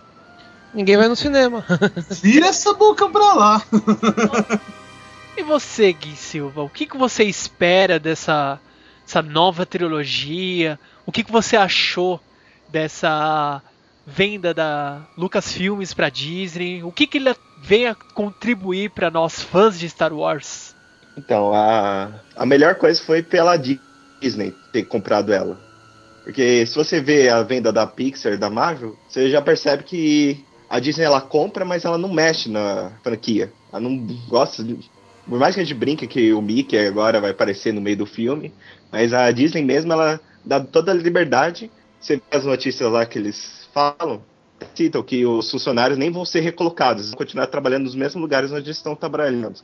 Ninguém 0.72 0.96
vai 0.96 1.08
no 1.08 1.16
cinema. 1.16 1.64
Vira 2.22 2.46
essa 2.46 2.74
boca 2.74 3.08
pra 3.08 3.34
lá. 3.34 3.62
E 5.36 5.42
você, 5.42 5.92
Gui 5.92 6.16
Silva, 6.16 6.62
o 6.62 6.68
que, 6.68 6.84
que 6.84 6.96
você 6.96 7.24
espera 7.24 7.98
dessa, 7.98 8.58
dessa 9.04 9.22
nova 9.22 9.64
trilogia? 9.64 10.78
O 11.06 11.12
que, 11.12 11.22
que 11.22 11.32
você 11.32 11.56
achou 11.56 12.20
dessa 12.68 13.62
venda 14.10 14.54
da 14.54 15.02
Lucasfilmes 15.16 15.92
para 15.92 16.08
Disney? 16.08 16.82
O 16.82 16.90
que, 16.90 17.06
que 17.06 17.18
ele 17.18 17.34
vem 17.62 17.86
a 17.86 17.94
contribuir 17.94 18.90
para 18.90 19.10
nós 19.10 19.42
fãs 19.42 19.78
de 19.78 19.88
Star 19.88 20.12
Wars? 20.12 20.74
Então, 21.16 21.52
a, 21.52 22.10
a 22.34 22.46
melhor 22.46 22.76
coisa 22.76 23.02
foi 23.02 23.22
pela 23.22 23.56
Disney 23.56 24.54
ter 24.72 24.84
comprado 24.84 25.32
ela. 25.32 25.58
Porque 26.24 26.64
se 26.66 26.74
você 26.74 27.00
vê 27.00 27.28
a 27.28 27.42
venda 27.42 27.72
da 27.72 27.86
Pixar, 27.86 28.38
da 28.38 28.48
Marvel, 28.48 28.96
você 29.08 29.30
já 29.30 29.42
percebe 29.42 29.82
que 29.82 30.44
a 30.70 30.78
Disney 30.78 31.04
ela 31.04 31.20
compra, 31.20 31.64
mas 31.64 31.84
ela 31.84 31.98
não 31.98 32.12
mexe 32.12 32.48
na 32.50 32.92
franquia. 33.02 33.52
Ela 33.72 33.80
não 33.80 33.96
gosta. 34.28 34.62
de- 34.62 34.78
Por 35.26 35.38
mais 35.38 35.54
que 35.54 35.60
a 35.60 35.64
gente 35.64 35.74
brinque 35.76 36.06
que 36.06 36.32
o 36.32 36.40
Mickey 36.42 36.78
agora 36.86 37.20
vai 37.20 37.30
aparecer 37.30 37.72
no 37.72 37.80
meio 37.80 37.96
do 37.96 38.06
filme, 38.06 38.52
mas 38.92 39.12
a 39.12 39.30
Disney 39.30 39.62
mesmo 39.64 39.92
ela 39.92 40.20
dá 40.44 40.60
toda 40.60 40.92
a 40.92 40.94
liberdade. 40.94 41.70
Você 42.00 42.16
vê 42.16 42.22
as 42.30 42.44
notícias 42.44 42.90
lá 42.92 43.04
que 43.06 43.18
eles 43.18 43.57
falam, 43.78 44.20
citam 44.74 45.02
que 45.02 45.24
os 45.24 45.50
funcionários 45.50 45.98
nem 45.98 46.10
vão 46.10 46.24
ser 46.24 46.40
recolocados, 46.40 47.02
eles 47.02 47.10
vão 47.10 47.18
continuar 47.18 47.46
trabalhando 47.46 47.84
nos 47.84 47.94
mesmos 47.94 48.20
lugares 48.20 48.50
onde 48.50 48.70
estão 48.70 48.96
trabalhando. 48.96 49.60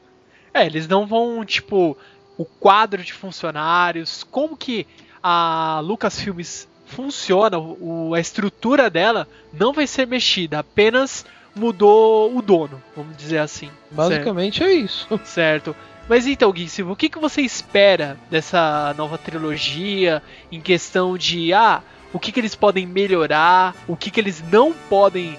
É, 0.52 0.64
eles 0.64 0.86
não 0.86 1.06
vão, 1.06 1.44
tipo, 1.44 1.96
o 2.38 2.44
quadro 2.44 3.02
de 3.02 3.12
funcionários, 3.12 4.22
como 4.22 4.56
que 4.56 4.86
a 5.22 5.80
Lucasfilmes 5.82 6.68
funciona, 6.86 7.58
o, 7.58 8.14
a 8.14 8.20
estrutura 8.20 8.88
dela 8.88 9.26
não 9.52 9.72
vai 9.72 9.86
ser 9.86 10.06
mexida, 10.06 10.60
apenas 10.60 11.26
mudou 11.56 12.36
o 12.36 12.42
dono, 12.42 12.80
vamos 12.96 13.16
dizer 13.16 13.38
assim. 13.38 13.70
Basicamente 13.90 14.62
é 14.62 14.72
isso. 14.72 15.08
Certo. 15.08 15.24
certo. 15.26 15.76
Mas 16.08 16.26
então, 16.26 16.52
Gui 16.52 16.68
Silva, 16.68 16.92
o 16.92 16.96
que, 16.96 17.08
que 17.08 17.18
você 17.18 17.40
espera 17.40 18.18
dessa 18.30 18.94
nova 18.96 19.16
trilogia 19.16 20.22
em 20.52 20.60
questão 20.60 21.16
de, 21.16 21.52
ah, 21.54 21.82
o 22.14 22.18
que, 22.18 22.32
que 22.32 22.40
eles 22.40 22.54
podem 22.54 22.86
melhorar, 22.86 23.74
o 23.86 23.94
que, 23.94 24.10
que 24.10 24.18
eles 24.18 24.42
não 24.50 24.72
podem 24.72 25.36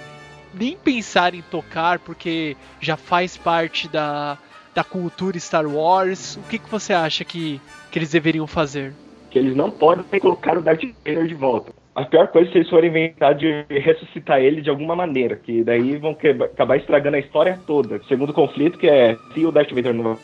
nem 0.53 0.77
pensar 0.77 1.33
em 1.33 1.41
tocar, 1.41 1.97
porque 1.97 2.55
já 2.79 2.95
faz 2.95 3.35
parte 3.35 3.87
da, 3.87 4.37
da 4.75 4.83
cultura 4.83 5.39
Star 5.39 5.65
Wars. 5.65 6.35
O 6.37 6.47
que, 6.47 6.59
que 6.59 6.69
você 6.69 6.93
acha 6.93 7.25
que, 7.25 7.59
que 7.89 7.97
eles 7.97 8.11
deveriam 8.11 8.45
fazer? 8.45 8.93
que 9.35 9.39
eles 9.39 9.53
não 9.53 9.69
podem 9.69 10.17
colocar 10.21 10.57
o 10.57 10.61
Darth 10.61 10.81
Vader 11.05 11.27
de 11.27 11.33
volta. 11.33 11.73
A 11.93 12.05
pior 12.05 12.27
coisa 12.29 12.47
é 12.47 12.51
se 12.53 12.57
eles 12.59 12.69
forem 12.69 12.89
inventar 12.89 13.35
de 13.35 13.65
ressuscitar 13.69 14.39
ele 14.39 14.61
de 14.61 14.69
alguma 14.69 14.95
maneira, 14.95 15.35
que 15.35 15.61
daí 15.61 15.97
vão 15.97 16.15
acabar 16.41 16.77
estragando 16.77 17.17
a 17.17 17.19
história 17.19 17.59
toda. 17.67 18.01
Segundo 18.07 18.31
conflito, 18.31 18.77
que 18.77 18.87
é 18.87 19.17
se 19.33 19.45
o 19.45 19.51
Darth 19.51 19.73
Vader 19.73 19.93
não 19.93 20.17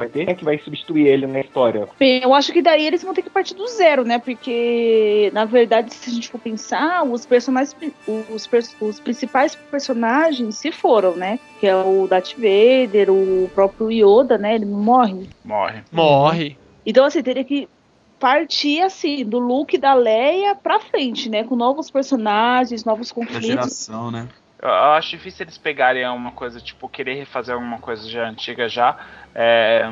vai 0.00 0.08
ter, 0.08 0.24
quem 0.24 0.32
é 0.32 0.34
que 0.34 0.44
vai 0.44 0.58
substituir 0.58 1.06
ele 1.06 1.26
na 1.26 1.40
história? 1.40 1.86
Bem, 1.98 2.22
eu 2.22 2.34
acho 2.34 2.52
que 2.52 2.62
daí 2.62 2.86
eles 2.86 3.02
vão 3.02 3.12
ter 3.14 3.22
que 3.22 3.30
partir 3.30 3.54
do 3.54 3.66
zero, 3.68 4.04
né? 4.04 4.18
Porque, 4.18 5.30
na 5.32 5.44
verdade, 5.44 5.92
se 5.94 6.10
a 6.10 6.12
gente 6.12 6.28
for 6.28 6.40
pensar, 6.40 7.04
os 7.04 7.26
personagens, 7.26 7.76
os, 8.06 8.48
os 8.80 9.00
principais 9.00 9.54
personagens 9.54 10.56
se 10.56 10.72
foram, 10.72 11.14
né? 11.16 11.38
Que 11.60 11.66
é 11.66 11.76
o 11.76 12.06
Darth 12.08 12.32
Vader, 12.34 13.10
o 13.10 13.50
próprio 13.54 13.90
Yoda, 13.90 14.38
né? 14.38 14.54
Ele 14.54 14.64
morre. 14.64 15.28
Morre. 15.44 15.82
Morre. 15.92 16.58
Então, 16.86 17.04
assim, 17.04 17.22
teria 17.22 17.44
que 17.44 17.68
partir, 18.18 18.80
assim, 18.82 19.24
do 19.24 19.38
Luke 19.38 19.76
e 19.76 19.78
da 19.78 19.94
Leia 19.94 20.54
pra 20.54 20.80
frente, 20.80 21.28
né? 21.28 21.44
Com 21.44 21.56
novos 21.56 21.90
personagens, 21.90 22.84
novos 22.84 23.08
Da 23.08 23.14
conflitos. 23.14 23.46
geração, 23.46 24.10
né? 24.10 24.28
Eu 24.62 24.70
acho 24.70 25.10
difícil 25.10 25.44
eles 25.44 25.56
pegarem 25.56 26.06
uma 26.08 26.32
coisa, 26.32 26.60
tipo, 26.60 26.88
querer 26.88 27.14
refazer 27.14 27.54
alguma 27.54 27.78
coisa 27.78 28.08
já 28.08 28.28
antiga 28.28 28.68
já. 28.68 28.96
é, 29.34 29.90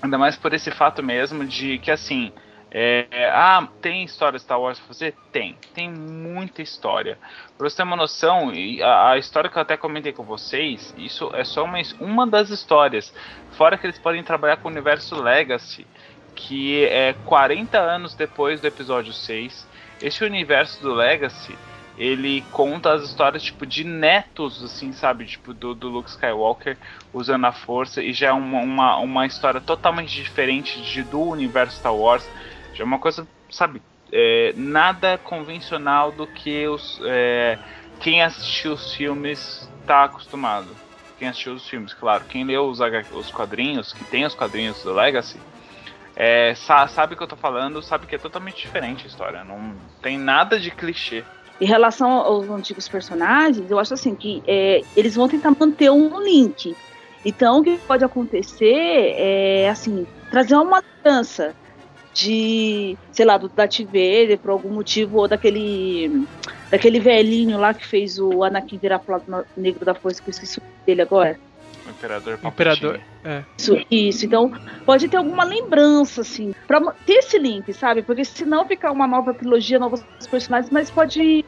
ainda 0.00 0.16
mais 0.16 0.36
por 0.36 0.54
esse 0.54 0.70
fato 0.70 1.02
mesmo 1.02 1.44
de 1.44 1.78
que, 1.78 1.90
assim, 1.90 2.32
é, 2.74 3.28
ah, 3.30 3.68
tem 3.82 4.02
história 4.02 4.38
Star 4.38 4.58
Wars 4.58 4.78
pra 4.78 4.88
fazer? 4.88 5.14
Tem. 5.30 5.58
Tem 5.74 5.90
muita 5.90 6.62
história. 6.62 7.18
Pra 7.58 7.68
você 7.68 7.76
ter 7.76 7.82
uma 7.82 7.96
noção, 7.96 8.50
a, 8.82 9.10
a 9.10 9.18
história 9.18 9.50
que 9.50 9.58
eu 9.58 9.62
até 9.62 9.76
comentei 9.76 10.12
com 10.12 10.22
vocês, 10.22 10.94
isso 10.96 11.30
é 11.34 11.44
só 11.44 11.64
uma, 11.64 11.78
uma 12.00 12.26
das 12.26 12.48
histórias. 12.48 13.14
Fora 13.58 13.76
que 13.76 13.86
eles 13.86 13.98
podem 13.98 14.22
trabalhar 14.22 14.56
com 14.56 14.68
o 14.68 14.70
universo 14.70 15.20
Legacy, 15.20 15.86
que 16.34 16.86
é 16.86 17.12
40 17.26 17.78
anos 17.78 18.14
depois 18.14 18.58
do 18.58 18.66
episódio 18.66 19.12
6. 19.12 19.68
Esse 20.00 20.24
universo 20.24 20.80
do 20.80 20.94
Legacy 20.94 21.54
ele 21.96 22.42
conta 22.50 22.92
as 22.94 23.02
histórias 23.02 23.42
tipo 23.42 23.66
de 23.66 23.84
netos, 23.84 24.62
assim, 24.62 24.92
sabe, 24.92 25.26
tipo 25.26 25.52
do, 25.54 25.74
do 25.74 25.88
Luke 25.88 26.10
Skywalker 26.10 26.78
usando 27.12 27.44
a 27.46 27.52
força 27.52 28.02
e 28.02 28.12
já 28.12 28.28
é 28.28 28.32
uma, 28.32 28.60
uma, 28.60 28.96
uma 28.98 29.26
história 29.26 29.60
totalmente 29.60 30.14
diferente 30.14 30.80
de, 30.82 31.02
do 31.04 31.20
universo 31.20 31.76
Star 31.78 31.94
Wars. 31.94 32.30
Já 32.72 32.84
é 32.84 32.86
uma 32.86 32.98
coisa, 32.98 33.28
sabe, 33.50 33.82
é, 34.12 34.52
nada 34.56 35.18
convencional 35.18 36.12
do 36.12 36.26
que 36.26 36.66
os 36.68 36.98
é, 37.04 37.60
quem 37.98 38.22
assistiu 38.22 38.72
os 38.72 38.92
filmes 38.94 39.70
está 39.80 40.04
acostumado. 40.04 40.80
Quem 41.16 41.28
assistiu 41.28 41.54
os 41.54 41.68
filmes, 41.68 41.94
claro. 41.94 42.24
Quem 42.26 42.44
leu 42.44 42.66
os, 42.68 42.80
os 43.10 43.30
quadrinhos, 43.30 43.92
que 43.92 44.04
tem 44.04 44.24
os 44.24 44.34
quadrinhos 44.34 44.82
do 44.82 44.92
Legacy, 44.92 45.44
é, 46.14 46.54
sa- 46.54 46.86
sabe 46.88 47.14
o 47.14 47.16
que 47.16 47.22
eu 47.22 47.28
tô 47.28 47.36
falando, 47.36 47.82
sabe 47.82 48.06
que 48.06 48.14
é 48.14 48.18
totalmente 48.18 48.58
diferente 48.60 49.04
a 49.04 49.08
história. 49.08 49.44
Não 49.44 49.80
tem 50.02 50.18
nada 50.18 50.58
de 50.60 50.70
clichê. 50.70 51.28
Em 51.62 51.64
relação 51.64 52.10
aos 52.10 52.50
antigos 52.50 52.88
personagens, 52.88 53.70
eu 53.70 53.78
acho 53.78 53.94
assim 53.94 54.16
que 54.16 54.42
é, 54.48 54.82
eles 54.96 55.14
vão 55.14 55.28
tentar 55.28 55.52
manter 55.52 55.92
um 55.92 56.20
link. 56.20 56.74
Então, 57.24 57.60
o 57.60 57.62
que 57.62 57.78
pode 57.86 58.04
acontecer 58.04 59.14
é, 59.16 59.68
assim, 59.70 60.04
trazer 60.28 60.56
uma 60.56 60.82
mudança 60.82 61.54
de, 62.12 62.98
sei 63.12 63.24
lá, 63.24 63.38
do 63.38 63.48
Darth 63.48 63.78
Vader 63.78 64.40
por 64.40 64.50
algum 64.50 64.70
motivo, 64.70 65.18
ou 65.18 65.28
daquele 65.28 66.26
daquele 66.68 66.98
velhinho 66.98 67.56
lá 67.58 67.72
que 67.72 67.86
fez 67.86 68.18
o 68.18 68.42
Anakin 68.42 68.78
virar 68.78 68.98
pro 68.98 69.12
lado 69.12 69.46
negro 69.56 69.84
da 69.84 69.94
força, 69.94 70.20
que 70.20 70.30
eu 70.30 70.32
esqueci 70.32 70.60
dele 70.84 71.02
agora. 71.02 71.38
O 71.86 71.90
Imperador 71.90 72.38
Palpatine. 72.38 72.76
Imperador. 72.76 73.00
É. 73.24 73.44
Isso, 73.58 73.76
isso. 73.90 74.26
Então, 74.26 74.50
pode 74.84 75.08
ter 75.08 75.16
alguma 75.16 75.44
lembrança, 75.44 76.20
assim, 76.20 76.52
pra 76.66 76.80
ter 77.04 77.14
esse 77.14 77.38
link, 77.38 77.72
sabe? 77.72 78.02
Porque 78.02 78.24
senão 78.24 78.66
fica 78.66 78.90
uma 78.90 79.06
nova 79.06 79.34
trilogia, 79.34 79.78
novos 79.78 80.04
personagens, 80.30 80.70
mas 80.70 80.90
pode 80.90 81.44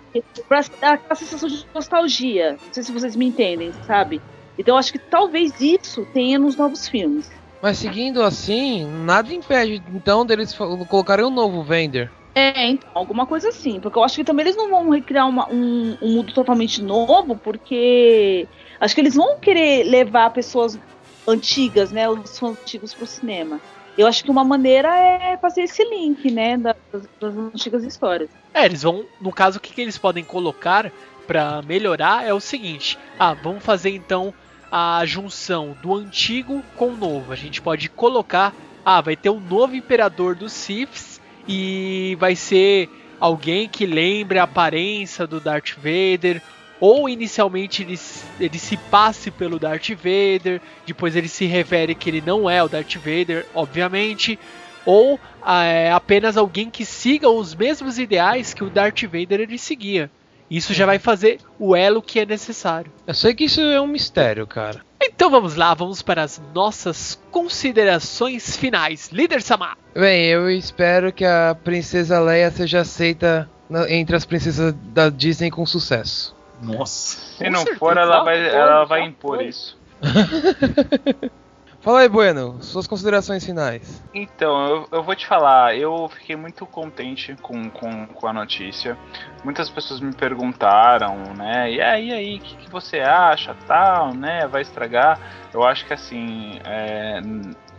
pra 0.48 0.60
dar 0.80 0.94
aquela 0.94 1.14
sensação 1.14 1.48
de 1.48 1.64
nostalgia. 1.74 2.52
Não 2.52 2.72
sei 2.72 2.82
se 2.82 2.92
vocês 2.92 3.14
me 3.16 3.26
entendem, 3.26 3.72
sabe? 3.86 4.20
Então, 4.58 4.76
acho 4.76 4.92
que 4.92 4.98
talvez 4.98 5.60
isso 5.60 6.06
tenha 6.12 6.38
nos 6.38 6.56
novos 6.56 6.88
filmes. 6.88 7.30
Mas 7.60 7.78
seguindo 7.78 8.22
assim, 8.22 8.84
nada 9.06 9.32
impede 9.32 9.82
então 9.94 10.26
deles 10.26 10.54
colocarem 10.88 11.24
um 11.24 11.30
novo 11.30 11.62
Vender. 11.62 12.10
É, 12.34 12.68
então, 12.68 12.90
alguma 12.94 13.26
coisa 13.26 13.48
assim. 13.48 13.80
Porque 13.80 13.98
eu 13.98 14.04
acho 14.04 14.16
que 14.16 14.24
também 14.24 14.44
eles 14.44 14.56
não 14.56 14.68
vão 14.68 14.90
recriar 14.90 15.26
uma- 15.28 15.48
um, 15.50 15.96
um 16.02 16.14
mundo 16.16 16.32
totalmente 16.34 16.82
novo, 16.82 17.36
porque 17.36 18.46
acho 18.80 18.94
que 18.94 19.00
eles 19.00 19.14
vão 19.14 19.38
querer 19.38 19.84
levar 19.84 20.30
pessoas 20.30 20.78
antigas, 21.26 21.90
né? 21.90 22.08
Os 22.08 22.38
fãs 22.38 22.58
antigos 22.58 22.94
pro 22.94 23.06
cinema. 23.06 23.60
Eu 23.96 24.06
acho 24.06 24.24
que 24.24 24.30
uma 24.30 24.44
maneira 24.44 24.88
é 24.96 25.36
fazer 25.36 25.62
esse 25.62 25.84
link, 25.84 26.30
né? 26.30 26.56
Das, 26.56 26.76
das 27.20 27.36
antigas 27.36 27.84
histórias. 27.84 28.28
É, 28.52 28.64
eles 28.64 28.82
vão. 28.82 29.04
No 29.20 29.32
caso, 29.32 29.58
o 29.58 29.60
que, 29.60 29.72
que 29.72 29.80
eles 29.80 29.96
podem 29.96 30.24
colocar 30.24 30.90
pra 31.26 31.62
melhorar 31.62 32.26
é 32.26 32.34
o 32.34 32.40
seguinte: 32.40 32.98
ah, 33.18 33.34
vamos 33.34 33.62
fazer 33.62 33.90
então 33.90 34.34
a 34.70 35.04
junção 35.06 35.76
do 35.80 35.94
antigo 35.94 36.62
com 36.76 36.88
o 36.88 36.96
novo. 36.96 37.32
A 37.32 37.36
gente 37.36 37.62
pode 37.62 37.88
colocar, 37.88 38.52
ah, 38.84 39.00
vai 39.00 39.14
ter 39.14 39.30
um 39.30 39.40
novo 39.40 39.76
imperador 39.76 40.34
dos 40.34 40.52
Siths 40.52 41.20
e 41.46 42.16
vai 42.18 42.34
ser 42.34 42.90
alguém 43.20 43.68
que 43.68 43.86
lembre 43.86 44.38
a 44.38 44.42
aparência 44.42 45.26
do 45.26 45.38
Darth 45.38 45.76
Vader. 45.76 46.42
Ou 46.80 47.08
inicialmente 47.08 47.82
ele, 47.82 47.98
ele 48.40 48.58
se 48.58 48.76
passe 48.76 49.30
pelo 49.30 49.58
Darth 49.58 49.90
Vader, 49.90 50.60
depois 50.86 51.16
ele 51.16 51.28
se 51.28 51.46
revele 51.46 51.94
que 51.94 52.10
ele 52.10 52.22
não 52.24 52.48
é 52.48 52.62
o 52.62 52.68
Darth 52.68 52.96
Vader, 52.96 53.46
obviamente. 53.54 54.38
Ou 54.84 55.18
ah, 55.42 55.64
é 55.64 55.92
apenas 55.92 56.36
alguém 56.36 56.68
que 56.68 56.84
siga 56.84 57.28
os 57.28 57.54
mesmos 57.54 57.98
ideais 57.98 58.52
que 58.52 58.64
o 58.64 58.70
Darth 58.70 59.02
Vader 59.02 59.40
ele 59.40 59.58
seguia. 59.58 60.10
Isso 60.50 60.74
já 60.74 60.84
vai 60.84 60.98
fazer 60.98 61.40
o 61.58 61.74
elo 61.74 62.02
que 62.02 62.20
é 62.20 62.26
necessário. 62.26 62.92
Eu 63.06 63.14
sei 63.14 63.34
que 63.34 63.44
isso 63.44 63.60
é 63.60 63.80
um 63.80 63.86
mistério, 63.86 64.46
cara. 64.46 64.82
Então 65.02 65.30
vamos 65.30 65.54
lá, 65.54 65.74
vamos 65.74 66.02
para 66.02 66.22
as 66.22 66.40
nossas 66.54 67.18
considerações 67.30 68.56
finais. 68.56 69.10
Líder 69.10 69.42
Samar. 69.42 69.76
Bem, 69.94 70.26
eu 70.26 70.50
espero 70.50 71.12
que 71.12 71.24
a 71.24 71.56
princesa 71.62 72.20
Leia 72.20 72.50
seja 72.50 72.80
aceita 72.80 73.48
entre 73.88 74.16
as 74.16 74.24
princesas 74.24 74.74
da 74.92 75.08
Disney 75.08 75.50
com 75.50 75.64
sucesso. 75.64 76.33
Nossa. 76.64 77.18
Se 77.36 77.50
não 77.50 77.64
for, 77.76 77.96
ela 77.96 78.24
vai, 78.24 78.48
ela 78.48 78.84
vai 78.84 79.02
impor 79.02 79.42
isso. 79.42 79.78
Fala 81.84 82.00
aí, 82.00 82.08
Bueno, 82.08 82.62
suas 82.62 82.86
considerações 82.86 83.44
finais. 83.44 84.02
Então, 84.14 84.66
eu, 84.68 84.88
eu 84.90 85.02
vou 85.02 85.14
te 85.14 85.26
falar, 85.26 85.76
eu 85.76 86.08
fiquei 86.08 86.34
muito 86.34 86.64
contente 86.64 87.36
com, 87.42 87.68
com, 87.68 88.06
com 88.06 88.26
a 88.26 88.32
notícia. 88.32 88.96
Muitas 89.44 89.68
pessoas 89.68 90.00
me 90.00 90.14
perguntaram, 90.14 91.34
né? 91.36 91.70
E 91.70 91.82
aí, 91.82 92.10
aí, 92.10 92.36
o 92.36 92.40
que, 92.40 92.56
que 92.56 92.70
você 92.70 93.00
acha, 93.00 93.54
tal, 93.66 94.14
né? 94.14 94.46
Vai 94.46 94.62
estragar? 94.62 95.20
Eu 95.52 95.62
acho 95.62 95.84
que 95.84 95.92
assim, 95.92 96.58
é, 96.64 97.20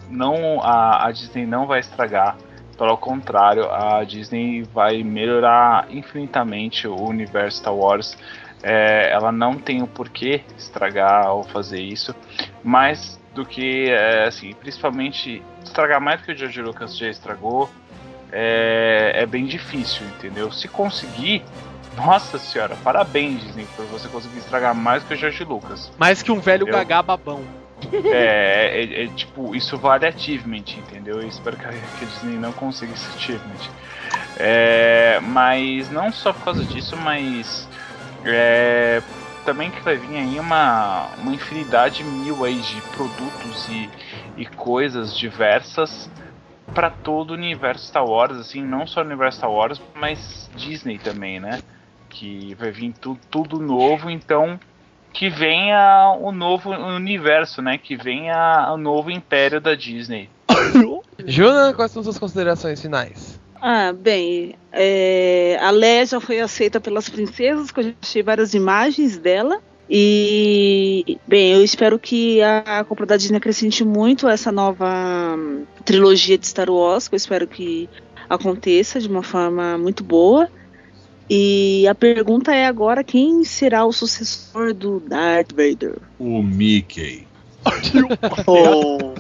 não 0.08 0.62
a, 0.62 1.08
a 1.08 1.12
Disney 1.12 1.48
não 1.48 1.66
vai 1.66 1.80
estragar. 1.80 2.38
Pelo 2.78 2.98
contrário, 2.98 3.72
a 3.72 4.04
Disney 4.04 4.62
vai 4.72 5.02
melhorar 5.02 5.88
infinitamente 5.90 6.88
o 6.88 6.96
universo 6.96 7.58
Star 7.58 7.74
Wars. 7.74 8.16
É, 8.68 9.12
ela 9.12 9.32
não 9.32 9.54
tem 9.60 9.84
o 9.84 9.88
porquê 9.88 10.42
estragar 10.58 11.30
ou 11.32 11.44
fazer 11.44 11.80
isso, 11.80 12.16
mais 12.64 13.20
do 13.36 13.46
que, 13.46 13.92
é, 13.92 14.24
assim, 14.28 14.54
principalmente 14.54 15.44
estragar 15.64 16.02
mais 16.02 16.20
do 16.20 16.26
que 16.26 16.32
o 16.32 16.36
George 16.36 16.62
Lucas 16.64 16.98
já 16.98 17.08
estragou, 17.08 17.70
é, 18.32 19.12
é 19.18 19.26
bem 19.28 19.46
difícil, 19.46 20.04
entendeu? 20.08 20.52
Se 20.52 20.68
conseguir, 20.68 21.44
nossa 21.96 22.40
senhora, 22.40 22.76
parabéns, 22.84 23.44
Disney, 23.44 23.68
por 23.76 23.86
você 23.86 24.08
conseguir 24.08 24.40
estragar 24.40 24.74
mais 24.74 25.04
do 25.04 25.10
que 25.10 25.14
o 25.14 25.18
George 25.18 25.44
Lucas. 25.44 25.92
Mais 26.00 26.24
que 26.24 26.32
um 26.32 26.40
velho 26.40 26.64
Entendeu? 26.64 26.80
gagá 26.80 27.04
babão. 27.04 27.44
É, 27.94 28.82
é- 28.82 29.04
é, 29.04 29.08
tipo, 29.10 29.56
isso 29.56 29.78
vale 29.78 30.08
achievement, 30.08 30.64
entendeu? 30.76 31.22
Eu 31.22 31.28
espero 31.28 31.56
que 31.56 31.66
a, 31.66 31.70
que 31.70 32.04
a 32.04 32.08
Disney 32.08 32.38
não 32.40 32.52
consiga 32.52 32.92
esse 32.94 33.16
achievement. 33.16 33.70
É, 34.38 35.20
mas 35.22 35.92
não 35.92 36.12
só 36.12 36.34
por 36.34 36.44
causa 36.46 36.64
disso, 36.64 36.98
mas 36.98 37.68
é, 38.26 39.02
também 39.46 39.70
que 39.70 39.82
vai 39.82 39.96
vir 39.96 40.18
aí 40.18 40.40
uma, 40.40 41.08
uma 41.18 41.34
infinidade 41.34 42.04
mil 42.04 42.44
aí 42.44 42.60
de 42.60 42.82
produtos 42.96 43.70
e, 43.70 43.90
e 44.36 44.46
coisas 44.46 45.16
diversas 45.16 46.10
para 46.74 46.90
todo 46.90 47.32
o 47.32 47.34
universo 47.34 47.86
Star 47.86 48.06
Wars, 48.06 48.38
assim, 48.38 48.64
não 48.64 48.88
só 48.88 49.02
o 49.02 49.06
universo 49.06 49.38
Star 49.38 49.52
Wars, 49.52 49.80
mas 49.96 50.50
Disney 50.56 50.98
também, 50.98 51.40
né? 51.40 51.62
Que 52.10 52.56
vai 52.56 52.72
vir 52.72 52.94
tu, 53.00 53.18
tudo 53.30 53.60
novo, 53.60 54.10
então 54.10 54.60
que 55.14 55.30
venha 55.30 56.18
o 56.20 56.32
novo 56.32 56.72
universo, 56.72 57.62
né? 57.62 57.78
Que 57.78 57.96
venha 57.96 58.72
o 58.74 58.78
novo 58.78 59.12
império 59.12 59.62
da 59.62 59.76
Disney. 59.76 60.30
Juna, 61.26 61.74
quais 61.74 61.92
são 61.92 62.04
suas 62.04 62.20
considerações 62.20 62.82
finais? 62.82 63.40
Ah, 63.68 63.92
bem, 63.92 64.54
é, 64.72 65.58
a 65.60 65.72
Leia 65.72 66.06
já 66.06 66.22
foi 66.22 66.40
aceita 66.40 66.80
pelas 66.80 67.10
princesas, 67.10 67.72
que 67.72 67.80
eu 67.80 67.84
já 67.86 67.94
achei 68.00 68.22
várias 68.22 68.54
imagens 68.54 69.18
dela. 69.18 69.60
E, 69.90 71.18
bem, 71.28 71.54
eu 71.54 71.64
espero 71.64 71.98
que 71.98 72.44
a 72.44 72.86
compra 72.88 73.08
da 73.08 73.18
Disney 73.18 73.38
acrescente 73.38 73.84
muito 73.84 74.28
essa 74.28 74.52
nova 74.52 75.36
hum, 75.36 75.64
trilogia 75.84 76.38
de 76.38 76.46
Star 76.46 76.70
Wars, 76.70 77.08
que 77.08 77.16
eu 77.16 77.18
espero 77.18 77.48
que 77.48 77.90
aconteça 78.30 79.00
de 79.00 79.08
uma 79.08 79.24
forma 79.24 79.80
muito 79.80 80.04
boa. 80.04 80.48
E 81.28 81.88
a 81.88 81.96
pergunta 81.96 82.54
é 82.54 82.68
agora 82.68 83.04
quem 83.04 83.44
será 83.44 83.84
o 83.84 83.92
sucessor 83.92 84.76
do 84.76 85.00
Darth 85.00 85.54
Vader? 85.54 85.98
O 86.20 86.44
Mickey. 86.44 87.26
Oh, 88.48 89.14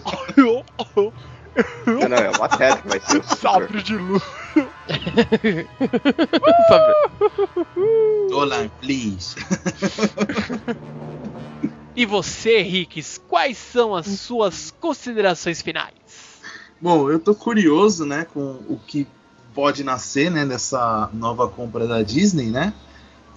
Não, 1.85 2.09
não, 2.09 2.17
é 2.17 2.29
uma 2.31 2.49
tela 2.49 2.77
que 2.77 2.87
vai 2.87 2.99
ser. 2.99 3.23
Sabre 3.23 3.81
de 3.81 3.95
luz. 3.95 4.23
Dolan, 8.29 8.69
please. 8.81 9.35
E 11.95 12.05
você, 12.05 12.61
Ricks, 12.61 13.21
quais 13.29 13.57
são 13.57 13.95
as 13.95 14.07
suas 14.07 14.73
considerações 14.81 15.61
finais? 15.61 15.93
Bom, 16.81 17.09
eu 17.09 17.19
tô 17.19 17.33
curioso, 17.33 18.05
né, 18.05 18.27
com 18.33 18.59
o 18.67 18.77
que 18.85 19.07
pode 19.53 19.81
nascer, 19.81 20.29
né, 20.29 20.45
dessa 20.45 21.09
nova 21.13 21.47
compra 21.47 21.87
da 21.87 22.01
Disney, 22.01 22.47
né? 22.47 22.73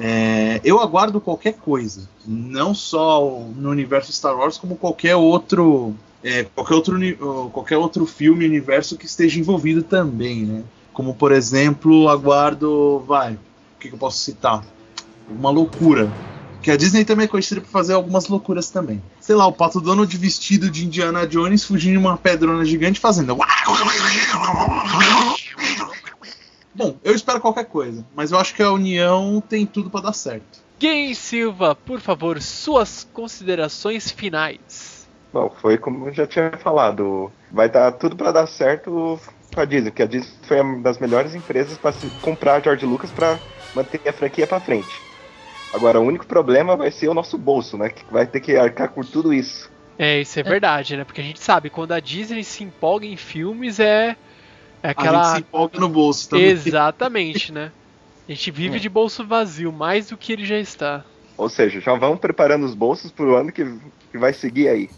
É, 0.00 0.60
eu 0.64 0.80
aguardo 0.80 1.20
qualquer 1.20 1.54
coisa, 1.54 2.08
não 2.26 2.74
só 2.74 3.20
no 3.56 3.70
universo 3.70 4.12
Star 4.12 4.36
Wars, 4.36 4.58
como 4.58 4.76
qualquer 4.76 5.16
outro, 5.16 5.94
é, 6.22 6.44
qualquer 6.44 6.74
outro, 6.74 7.50
qualquer 7.52 7.76
outro 7.76 8.06
filme, 8.06 8.44
universo 8.44 8.96
que 8.96 9.06
esteja 9.06 9.38
envolvido 9.38 9.82
também, 9.82 10.44
né? 10.44 10.62
Como 10.92 11.14
por 11.14 11.30
exemplo, 11.32 12.08
aguardo, 12.08 13.00
vai, 13.06 13.34
o 13.34 13.38
que, 13.78 13.88
que 13.88 13.94
eu 13.94 13.98
posso 13.98 14.18
citar? 14.18 14.64
Uma 15.28 15.50
loucura. 15.50 16.10
Que 16.60 16.72
a 16.72 16.76
Disney 16.76 17.04
também 17.04 17.24
é 17.24 17.28
conhecida 17.28 17.60
por 17.60 17.70
fazer 17.70 17.92
algumas 17.92 18.26
loucuras 18.26 18.68
também. 18.68 19.00
Sei 19.20 19.36
lá, 19.36 19.46
o 19.46 19.52
Pato 19.52 19.80
Donald 19.80 20.14
vestido 20.16 20.68
de 20.68 20.84
Indiana 20.84 21.24
Jones 21.24 21.62
fugindo 21.64 21.92
de 21.92 21.98
uma 21.98 22.16
pedrona 22.16 22.64
gigante 22.64 22.98
fazendo. 22.98 23.36
Bom, 26.74 26.96
eu 27.04 27.14
espero 27.14 27.40
qualquer 27.40 27.66
coisa, 27.66 28.04
mas 28.14 28.32
eu 28.32 28.38
acho 28.38 28.54
que 28.54 28.62
a 28.62 28.72
União 28.72 29.40
tem 29.48 29.64
tudo 29.64 29.88
pra 29.88 30.00
dar 30.00 30.12
certo. 30.12 30.60
Gay 30.80 31.14
Silva, 31.14 31.74
por 31.76 32.00
favor, 32.00 32.40
suas 32.42 33.06
considerações 33.12 34.10
finais. 34.10 34.97
Bom, 35.38 35.50
foi 35.60 35.78
como 35.78 36.08
eu 36.08 36.12
já 36.12 36.26
tinha 36.26 36.50
falado. 36.58 37.30
Vai 37.52 37.68
dar 37.68 37.92
tudo 37.92 38.16
pra 38.16 38.32
dar 38.32 38.46
certo 38.48 39.20
com 39.54 39.60
a 39.60 39.64
Disney, 39.64 39.90
porque 39.90 40.02
a 40.02 40.06
Disney 40.06 40.32
foi 40.42 40.60
uma 40.60 40.82
das 40.82 40.98
melhores 40.98 41.32
empresas 41.32 41.78
para 41.78 41.94
comprar 42.20 42.56
a 42.56 42.60
George 42.60 42.84
Lucas 42.84 43.12
pra 43.12 43.38
manter 43.72 44.00
a 44.08 44.12
franquia 44.12 44.48
pra 44.48 44.60
frente. 44.60 45.00
Agora, 45.72 46.00
o 46.00 46.02
único 46.02 46.26
problema 46.26 46.76
vai 46.76 46.90
ser 46.90 47.08
o 47.08 47.14
nosso 47.14 47.38
bolso, 47.38 47.78
né? 47.78 47.88
Que 47.88 48.02
vai 48.12 48.26
ter 48.26 48.40
que 48.40 48.56
arcar 48.56 48.90
por 48.90 49.04
tudo 49.04 49.32
isso. 49.32 49.70
É, 49.96 50.20
isso 50.20 50.40
é, 50.40 50.42
verdade, 50.42 50.96
né? 50.96 51.04
Porque 51.04 51.20
a 51.20 51.24
gente 51.24 51.40
sabe, 51.40 51.70
quando 51.70 51.92
a 51.92 52.00
Disney 52.00 52.42
se 52.42 52.64
empolga 52.64 53.06
em 53.06 53.16
filmes, 53.16 53.78
é, 53.78 53.84
é 53.86 54.16
A 54.82 54.88
gente 54.88 54.98
aquela. 54.98 55.24
se 55.24 55.40
empolga 55.40 55.78
no 55.78 55.88
bolso 55.88 56.30
também. 56.30 56.46
Exatamente, 56.46 57.52
né? 57.52 57.70
A 58.28 58.32
gente 58.32 58.50
vive 58.50 58.80
de 58.80 58.88
bolso 58.88 59.24
vazio, 59.24 59.72
mais 59.72 60.08
do 60.08 60.16
que 60.16 60.32
ele 60.32 60.44
já 60.44 60.58
está. 60.58 61.04
Ou 61.38 61.48
seja, 61.48 61.80
já 61.80 61.94
vão 61.94 62.16
preparando 62.16 62.66
os 62.66 62.74
bolsos 62.74 63.12
pro 63.12 63.36
ano 63.36 63.52
que, 63.52 63.64
que 64.10 64.18
vai 64.18 64.32
seguir 64.32 64.68
aí. 64.68 64.90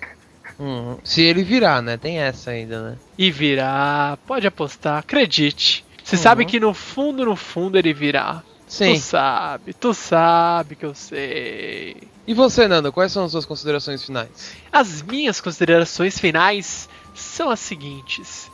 Uhum. 0.61 0.99
Se 1.03 1.23
ele 1.23 1.43
virar, 1.43 1.81
né? 1.81 1.97
Tem 1.97 2.19
essa 2.19 2.51
ainda, 2.51 2.91
né? 2.91 2.97
E 3.17 3.31
virá, 3.31 4.19
pode 4.27 4.47
apostar, 4.47 4.99
acredite. 4.99 5.85
Você 6.05 6.17
Uhum. 6.17 6.23
sabe 6.23 6.45
que 6.45 6.61
no 6.61 6.75
fundo, 6.75 7.25
no 7.25 7.35
fundo 7.35 7.79
ele 7.79 7.95
virá. 7.95 8.43
Sim. 8.69 8.95
Tu 8.95 9.01
sabe, 9.01 9.73
tu 9.73 9.95
sabe 9.95 10.77
que 10.77 10.85
eu 10.87 10.95
sei. 10.95 11.97
E 12.27 12.35
você, 12.35 12.69
Nando, 12.69 12.93
quais 12.93 13.11
são 13.11 13.25
as 13.25 13.33
suas 13.33 13.45
considerações 13.47 14.05
finais? 14.05 14.55
As 14.71 15.03
minhas 15.03 15.41
considerações 15.41 16.21
finais 16.21 16.89
são 17.15 17.51
as 17.51 17.59
seguintes. 17.59 18.49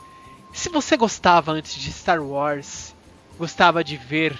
Se 0.53 0.69
você 0.69 0.97
gostava 0.97 1.51
antes 1.51 1.75
de 1.75 1.91
Star 1.91 2.23
Wars, 2.23 2.95
gostava 3.37 3.83
de 3.83 3.95
ver 3.97 4.35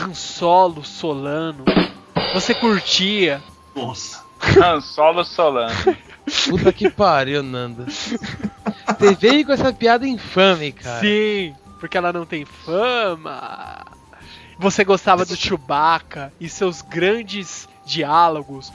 Han 0.00 0.14
Solo 0.14 0.82
Solano, 0.84 1.64
você 2.32 2.54
curtia 2.54 3.40
Nossa. 3.76 4.24
Han 4.58 4.80
Solo 4.80 5.24
Solano. 5.24 5.74
Puta 6.48 6.72
que 6.72 6.88
pariu, 6.90 7.42
Nando. 7.42 7.86
Você 7.86 9.14
veio 9.18 9.46
com 9.46 9.52
essa 9.52 9.72
piada 9.72 10.06
infame, 10.06 10.72
cara. 10.72 11.00
Sim, 11.00 11.54
porque 11.78 11.96
ela 11.96 12.12
não 12.12 12.24
tem 12.24 12.44
fama. 12.44 13.84
Você 14.58 14.84
gostava 14.84 15.24
do 15.24 15.34
Chewbacca 15.34 16.32
e 16.38 16.48
seus 16.48 16.82
grandes 16.82 17.68
diálogos. 17.84 18.72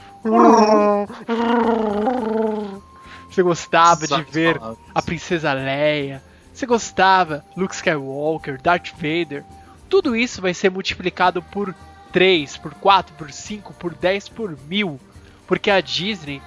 Você 3.30 3.42
gostava 3.42 4.06
de 4.06 4.22
ver 4.24 4.60
a 4.94 5.00
Princesa 5.00 5.52
Leia. 5.52 6.22
Você 6.52 6.66
gostava 6.66 7.44
Luke 7.56 7.74
Skywalker, 7.74 8.60
Darth 8.60 8.92
Vader. 8.92 9.44
Tudo 9.88 10.16
isso 10.16 10.42
vai 10.42 10.52
ser 10.54 10.70
multiplicado 10.70 11.42
por 11.42 11.74
3, 12.12 12.56
por 12.56 12.74
4, 12.74 13.14
por 13.14 13.30
5, 13.30 13.74
por 13.74 13.94
10, 13.94 14.30
por 14.30 14.58
mil. 14.66 14.98
Porque 15.46 15.70
a 15.70 15.80
Disney, 15.80 16.42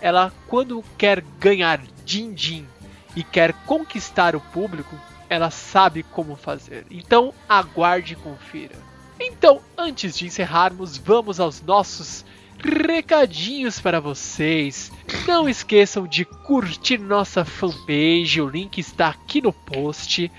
ela 0.00 0.32
quando 0.46 0.84
quer 0.98 1.20
ganhar 1.40 1.80
din-din 2.04 2.66
e 3.14 3.22
quer 3.22 3.52
conquistar 3.64 4.36
o 4.36 4.40
público, 4.40 4.94
ela 5.28 5.50
sabe 5.50 6.02
como 6.02 6.36
fazer. 6.36 6.86
Então 6.90 7.32
aguarde 7.48 8.12
e 8.12 8.16
confira. 8.16 8.76
Então, 9.18 9.60
antes 9.76 10.16
de 10.16 10.26
encerrarmos, 10.26 10.98
vamos 10.98 11.40
aos 11.40 11.62
nossos 11.62 12.24
recadinhos 12.62 13.80
para 13.80 14.00
vocês. 14.00 14.92
Não 15.26 15.48
esqueçam 15.48 16.06
de 16.06 16.24
curtir 16.24 16.98
nossa 16.98 17.44
fanpage, 17.44 18.40
o 18.40 18.48
link 18.48 18.78
está 18.78 19.08
aqui 19.08 19.40
no 19.40 19.52
post. 19.52 20.30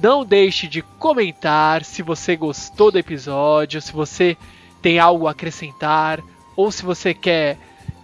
Não 0.00 0.24
deixe 0.24 0.68
de 0.68 0.80
comentar 0.80 1.84
se 1.84 2.02
você 2.02 2.36
gostou 2.36 2.92
do 2.92 2.98
episódio, 2.98 3.82
se 3.82 3.92
você 3.92 4.36
tem 4.80 5.00
algo 5.00 5.26
a 5.26 5.32
acrescentar 5.32 6.22
ou 6.58 6.70
se 6.72 6.84
você 6.84 7.14
quer 7.14 7.56